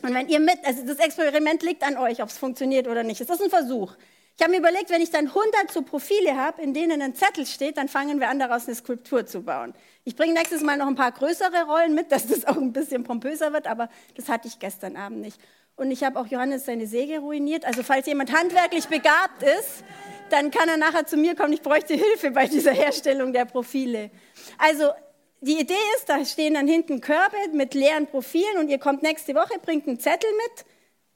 Und 0.01 0.13
wenn 0.13 0.27
ihr 0.27 0.39
mit, 0.39 0.57
also 0.63 0.85
das 0.85 0.99
Experiment 0.99 1.63
liegt 1.63 1.83
an 1.83 1.97
euch, 1.97 2.21
ob 2.21 2.29
es 2.29 2.37
funktioniert 2.37 2.87
oder 2.87 3.03
nicht. 3.03 3.19
Es 3.19 3.29
ist 3.29 3.41
ein 3.41 3.49
Versuch. 3.49 3.95
Ich 4.37 4.43
habe 4.43 4.51
mir 4.51 4.59
überlegt, 4.59 4.89
wenn 4.89 5.01
ich 5.01 5.09
dann 5.09 5.27
100 5.27 5.71
so 5.71 5.81
Profile 5.81 6.37
habe, 6.37 6.61
in 6.61 6.73
denen 6.73 7.01
ein 7.01 7.15
Zettel 7.15 7.45
steht, 7.45 7.77
dann 7.77 7.89
fangen 7.89 8.19
wir 8.19 8.29
an, 8.29 8.39
daraus 8.39 8.67
eine 8.67 8.75
Skulptur 8.75 9.25
zu 9.25 9.41
bauen. 9.41 9.73
Ich 10.05 10.15
bringe 10.15 10.33
nächstes 10.33 10.61
Mal 10.61 10.77
noch 10.77 10.87
ein 10.87 10.95
paar 10.95 11.11
größere 11.11 11.65
Rollen 11.67 11.93
mit, 11.93 12.11
dass 12.11 12.27
das 12.27 12.45
auch 12.45 12.57
ein 12.57 12.71
bisschen 12.71 13.03
pompöser 13.03 13.51
wird, 13.53 13.67
aber 13.67 13.89
das 14.15 14.29
hatte 14.29 14.47
ich 14.47 14.59
gestern 14.59 14.95
Abend 14.95 15.19
nicht. 15.19 15.39
Und 15.75 15.91
ich 15.91 16.03
habe 16.03 16.19
auch 16.19 16.27
Johannes 16.27 16.65
seine 16.65 16.87
Säge 16.87 17.19
ruiniert. 17.19 17.65
Also 17.65 17.83
falls 17.83 18.05
jemand 18.07 18.33
handwerklich 18.33 18.87
begabt 18.87 19.43
ist, 19.43 19.85
dann 20.29 20.51
kann 20.51 20.67
er 20.67 20.77
nachher 20.77 21.05
zu 21.05 21.15
mir 21.15 21.35
kommen. 21.35 21.53
Ich 21.53 21.61
bräuchte 21.61 21.93
Hilfe 21.93 22.31
bei 22.31 22.47
dieser 22.47 22.73
Herstellung 22.73 23.31
der 23.31 23.45
Profile. 23.45 24.11
Also 24.57 24.91
die 25.41 25.59
Idee 25.59 25.73
ist, 25.95 26.09
da 26.09 26.23
stehen 26.25 26.55
dann 26.55 26.67
hinten 26.67 27.01
Körbe 27.01 27.37
mit 27.53 27.73
leeren 27.73 28.07
Profilen 28.07 28.57
und 28.57 28.69
ihr 28.69 28.79
kommt 28.79 29.03
nächste 29.03 29.35
Woche, 29.35 29.59
bringt 29.59 29.87
einen 29.87 29.99
Zettel 29.99 30.29
mit, 30.31 30.65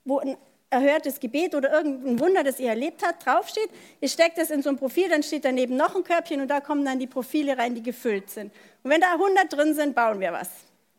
wo 0.06 0.20
ein 0.20 0.38
erhörtes 0.70 1.20
Gebet 1.20 1.56
oder 1.56 1.72
irgendein 1.72 2.20
Wunder, 2.20 2.44
das 2.44 2.60
ihr 2.60 2.70
erlebt 2.70 3.06
habt, 3.06 3.26
draufsteht. 3.26 3.70
Ihr 4.02 4.10
steckt 4.10 4.38
es 4.38 4.50
in 4.50 4.62
so 4.64 4.70
ein 4.70 4.78
Profil, 4.78 5.08
dann 5.10 5.24
steht 5.24 5.46
daneben 5.46 5.76
noch 5.78 5.96
ein 5.96 6.04
Körbchen 6.04 6.42
und 6.42 6.48
da 6.48 6.62
kommen 6.62 6.84
dann 6.84 7.00
die 7.00 7.08
Profile 7.08 7.58
rein, 7.58 7.76
die 7.76 7.84
gefüllt 7.84 8.30
sind. 8.30 8.52
Und 8.84 8.92
wenn 8.92 9.02
da 9.02 9.14
100 9.14 9.54
drin 9.54 9.74
sind, 9.76 9.96
bauen 9.96 10.20
wir 10.20 10.34
was. 10.34 10.50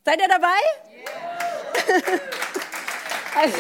Seid 0.05 0.21
ihr 0.21 0.29
dabei? 0.29 0.47
Yeah. 0.97 2.21
also, 3.41 3.59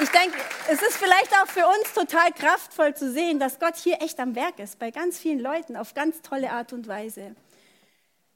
ich 0.00 0.08
denke, 0.10 0.38
es 0.70 0.80
ist 0.80 0.96
vielleicht 0.96 1.32
auch 1.34 1.48
für 1.48 1.66
uns 1.66 1.92
total 1.92 2.32
kraftvoll 2.32 2.94
zu 2.94 3.12
sehen, 3.12 3.38
dass 3.38 3.58
Gott 3.58 3.76
hier 3.76 4.00
echt 4.00 4.18
am 4.20 4.36
Werk 4.36 4.58
ist, 4.58 4.78
bei 4.78 4.90
ganz 4.90 5.18
vielen 5.18 5.40
Leuten, 5.40 5.76
auf 5.76 5.94
ganz 5.94 6.22
tolle 6.22 6.50
Art 6.50 6.72
und 6.72 6.88
Weise. 6.88 7.34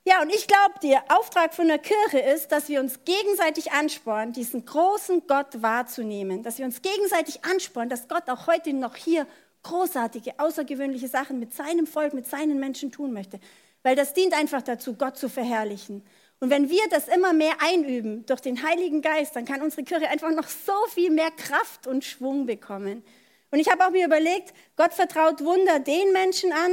Ja, 0.04 0.20
und 0.20 0.30
ich 0.34 0.48
glaube, 0.48 0.74
der 0.82 1.04
Auftrag 1.16 1.54
von 1.54 1.68
der 1.68 1.78
Kirche 1.78 2.18
ist, 2.18 2.50
dass 2.50 2.68
wir 2.68 2.80
uns 2.80 3.04
gegenseitig 3.04 3.70
anspornen, 3.70 4.32
diesen 4.32 4.64
großen 4.64 5.28
Gott 5.28 5.62
wahrzunehmen, 5.62 6.42
dass 6.42 6.58
wir 6.58 6.64
uns 6.64 6.82
gegenseitig 6.82 7.44
anspornen, 7.44 7.88
dass 7.88 8.08
Gott 8.08 8.28
auch 8.28 8.48
heute 8.48 8.72
noch 8.72 8.96
hier 8.96 9.28
großartige, 9.62 10.40
außergewöhnliche 10.40 11.06
Sachen 11.06 11.38
mit 11.38 11.54
seinem 11.54 11.86
Volk, 11.86 12.14
mit 12.14 12.26
seinen 12.26 12.58
Menschen 12.58 12.90
tun 12.90 13.12
möchte. 13.12 13.38
Weil 13.84 13.94
das 13.94 14.12
dient 14.12 14.34
einfach 14.34 14.62
dazu, 14.62 14.94
Gott 14.94 15.16
zu 15.16 15.28
verherrlichen. 15.28 16.04
Und 16.40 16.50
wenn 16.50 16.68
wir 16.68 16.82
das 16.90 17.06
immer 17.06 17.32
mehr 17.32 17.54
einüben 17.60 18.26
durch 18.26 18.40
den 18.40 18.64
Heiligen 18.64 19.02
Geist, 19.02 19.36
dann 19.36 19.44
kann 19.44 19.62
unsere 19.62 19.84
Kirche 19.84 20.08
einfach 20.08 20.32
noch 20.32 20.48
so 20.48 20.74
viel 20.88 21.10
mehr 21.10 21.30
Kraft 21.30 21.86
und 21.86 22.04
Schwung 22.04 22.46
bekommen. 22.46 23.04
Und 23.52 23.60
ich 23.60 23.70
habe 23.70 23.86
auch 23.86 23.90
mir 23.90 24.06
überlegt, 24.06 24.52
Gott 24.76 24.92
vertraut 24.94 25.44
Wunder 25.44 25.78
den 25.78 26.12
Menschen 26.12 26.52
an, 26.52 26.72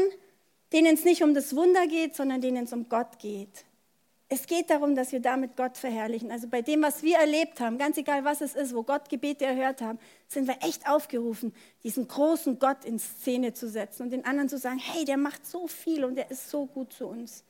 denen 0.73 0.93
es 0.95 1.03
nicht 1.03 1.23
um 1.23 1.33
das 1.33 1.55
Wunder 1.55 1.87
geht, 1.87 2.15
sondern 2.15 2.41
denen 2.41 2.65
es 2.65 2.73
um 2.73 2.89
Gott 2.89 3.19
geht. 3.19 3.65
Es 4.31 4.45
geht 4.45 4.69
darum, 4.69 4.95
dass 4.95 5.11
wir 5.11 5.21
damit 5.21 5.57
Gott 5.57 5.75
verherrlichen. 5.75 6.31
Also 6.31 6.47
bei 6.47 6.61
dem, 6.61 6.83
was 6.83 7.01
wir 7.01 7.17
erlebt 7.17 7.59
haben, 7.59 7.79
ganz 7.79 7.97
egal 7.97 8.23
was 8.23 8.41
es 8.41 8.53
ist, 8.53 8.75
wo 8.75 8.83
Gott 8.83 9.09
Gebete 9.09 9.45
erhört 9.45 9.81
haben, 9.81 9.97
sind 10.27 10.47
wir 10.47 10.57
echt 10.61 10.87
aufgerufen, 10.87 11.51
diesen 11.83 12.07
großen 12.07 12.59
Gott 12.59 12.85
in 12.85 12.99
Szene 12.99 13.53
zu 13.53 13.67
setzen 13.67 14.03
und 14.03 14.11
den 14.11 14.25
anderen 14.25 14.47
zu 14.47 14.59
sagen, 14.59 14.77
hey, 14.77 15.03
der 15.03 15.17
macht 15.17 15.47
so 15.47 15.67
viel 15.67 16.05
und 16.05 16.15
der 16.15 16.29
ist 16.29 16.51
so 16.51 16.67
gut 16.67 16.93
zu 16.93 17.07
uns. 17.07 17.43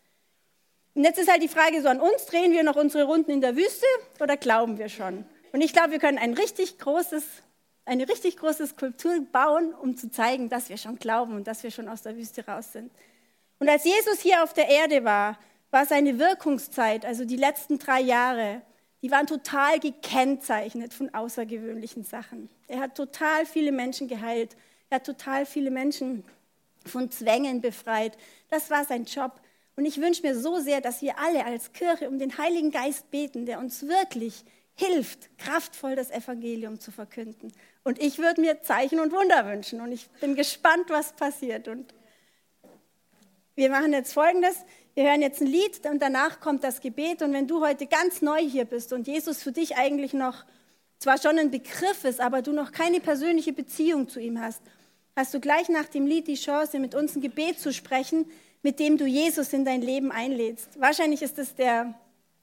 Und 0.96 1.04
jetzt 1.04 1.20
ist 1.20 1.30
halt 1.30 1.44
die 1.44 1.50
Frage 1.50 1.82
so 1.82 1.90
an 1.90 2.00
uns, 2.00 2.26
drehen 2.28 2.54
wir 2.54 2.64
noch 2.64 2.78
unsere 2.78 3.04
Runden 3.04 3.32
in 3.32 3.42
der 3.42 3.58
Wüste 3.58 3.86
oder 4.22 4.38
glauben 4.38 4.78
wir 4.78 4.88
schon? 4.88 5.26
Und 5.52 5.62
ich 5.62 5.74
glaube, 5.74 5.92
wir 5.92 6.00
können 6.00 6.18
ein 6.18 6.34
richtig 6.34 6.78
großes, 6.78 7.24
eine 7.84 8.08
richtig 8.08 8.38
große 8.38 8.68
Skulptur 8.68 9.20
bauen, 9.32 9.74
um 9.74 9.98
zu 9.98 10.10
zeigen, 10.10 10.48
dass 10.48 10.70
wir 10.70 10.78
schon 10.78 10.98
glauben 10.98 11.36
und 11.36 11.48
dass 11.48 11.64
wir 11.64 11.72
schon 11.72 11.90
aus 11.90 12.04
der 12.04 12.16
Wüste 12.16 12.46
raus 12.46 12.72
sind. 12.72 12.90
Und 13.60 13.70
als 13.70 13.84
Jesus 13.84 14.22
hier 14.22 14.44
auf 14.44 14.54
der 14.54 14.70
Erde 14.70 15.04
war, 15.04 15.38
war 15.72 15.86
seine 15.86 16.18
Wirkungszeit, 16.18 17.06
also 17.06 17.26
die 17.26 17.36
letzten 17.36 17.78
drei 17.78 18.02
Jahre, 18.02 18.62
die 19.02 19.12
waren 19.12 19.28
total 19.28 19.80
gekennzeichnet 19.80 20.94
von 20.94 21.14
außergewöhnlichen 21.14 22.04
Sachen. 22.04 22.50
Er 22.68 22.80
hat 22.80 22.96
total 22.96 23.46
viele 23.46 23.72
Menschen 23.72 24.08
geheilt. 24.08 24.56
Er 24.90 24.96
hat 24.96 25.06
total 25.06 25.46
viele 25.46 25.72
Menschen 25.72 26.24
von 26.86 27.10
Zwängen 27.12 27.62
befreit. 27.62 28.18
Das 28.50 28.70
war 28.70 28.84
sein 28.84 29.06
Job. 29.06 29.40
Und 29.76 29.86
ich 29.86 30.02
wünsche 30.02 30.24
mir 30.24 30.38
so 30.38 30.60
sehr, 30.60 30.82
dass 30.82 31.02
wir 31.02 31.18
alle 31.20 31.46
als 31.46 31.72
Kirche 31.72 32.10
um 32.10 32.20
den 32.20 32.38
Heiligen 32.38 32.72
Geist 32.72 33.10
beten, 33.12 33.46
der 33.46 33.60
uns 33.60 33.88
wirklich 33.88 34.44
hilft, 34.76 35.38
kraftvoll 35.38 35.96
das 35.96 36.12
Evangelium 36.12 36.80
zu 36.80 36.92
verkünden. 36.92 37.54
Und 37.84 38.02
ich 38.02 38.18
würde 38.18 38.42
mir 38.42 38.62
Zeichen 38.62 39.00
und 39.00 39.14
Wunder 39.14 39.46
wünschen. 39.46 39.80
Und 39.80 39.92
ich 39.94 40.10
bin 40.20 40.36
gespannt, 40.36 40.90
was 40.90 41.14
passiert. 41.14 41.70
Und 41.70 41.94
wir 43.60 43.70
machen 43.70 43.92
jetzt 43.92 44.14
Folgendes. 44.14 44.56
Wir 44.96 45.04
hören 45.04 45.22
jetzt 45.22 45.42
ein 45.42 45.48
Lied 45.48 45.86
und 45.86 46.02
danach 46.02 46.40
kommt 46.40 46.64
das 46.64 46.80
Gebet. 46.80 47.22
Und 47.22 47.34
wenn 47.34 47.46
du 47.46 47.60
heute 47.60 47.88
ganz 47.88 48.22
neu 48.22 48.40
hier 48.40 48.64
bist 48.64 48.94
und 48.94 49.06
Jesus 49.06 49.44
für 49.44 49.52
dich 49.52 49.76
eigentlich 49.76 50.14
noch 50.14 50.46
zwar 50.98 51.22
schon 51.22 51.38
ein 51.38 51.52
Begriff 51.52 52.06
ist, 52.06 52.22
aber 52.22 52.42
du 52.42 52.54
noch 52.54 52.72
keine 52.72 53.02
persönliche 53.02 53.52
Beziehung 53.52 54.08
zu 54.08 54.22
ihm 54.22 54.40
hast, 54.40 54.62
hast 55.14 55.34
du 55.34 55.42
gleich 55.42 55.68
nach 55.68 55.90
dem 55.90 56.08
Lied 56.08 56.28
die 56.28 56.36
Chance, 56.36 56.80
mit 56.80 56.96
uns 56.96 57.18
ein 57.18 57.22
Gebet 57.22 57.60
zu 57.60 57.74
sprechen, 57.74 58.32
mit 58.62 58.80
dem 58.80 58.98
du 58.98 59.06
Jesus 59.06 59.52
in 59.52 59.66
dein 59.66 59.82
Leben 59.82 60.14
einlädst. 60.14 60.80
Wahrscheinlich 60.80 61.22
ist 61.22 61.38
es 61.38 61.56
der 61.56 61.94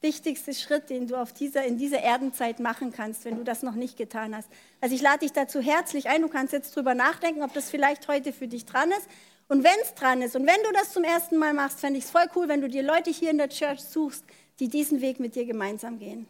wichtigste 0.01 0.53
Schritt, 0.53 0.91
den 0.91 1.07
du 1.07 1.15
auf 1.15 1.33
dieser, 1.33 1.65
in 1.65 1.79
dieser 1.79 2.01
Erdenzeit 2.01 2.59
machen 2.59 2.91
kannst, 2.91 3.25
wenn 3.25 3.37
du 3.37 3.43
das 3.43 3.63
noch 3.63 3.73
nicht 3.73 3.97
getan 3.97 4.35
hast. 4.35 4.49
Also 4.81 4.93
ich 4.93 5.01
lade 5.01 5.19
dich 5.19 5.31
dazu 5.31 5.61
herzlich 5.61 6.09
ein. 6.09 6.21
Du 6.21 6.27
kannst 6.27 6.53
jetzt 6.53 6.75
drüber 6.75 6.93
nachdenken, 6.93 7.41
ob 7.41 7.53
das 7.53 7.71
vielleicht 7.71 8.07
heute 8.07 8.33
für 8.33 8.47
dich 8.47 8.65
dran 8.65 8.91
ist 8.91 9.07
und 9.47 9.63
wenn 9.63 9.79
es 9.81 9.93
dran 9.93 10.21
ist 10.21 10.35
und 10.35 10.47
wenn 10.47 10.63
du 10.63 10.71
das 10.73 10.93
zum 10.93 11.03
ersten 11.03 11.37
Mal 11.37 11.53
machst, 11.53 11.79
fände 11.79 11.99
ich 11.99 12.05
es 12.05 12.11
voll 12.11 12.25
cool, 12.35 12.47
wenn 12.47 12.61
du 12.61 12.67
dir 12.67 12.83
Leute 12.83 13.11
hier 13.11 13.29
in 13.29 13.37
der 13.37 13.49
Church 13.49 13.81
suchst, 13.81 14.25
die 14.59 14.67
diesen 14.67 15.01
Weg 15.01 15.19
mit 15.19 15.35
dir 15.35 15.45
gemeinsam 15.45 15.99
gehen. 15.99 16.25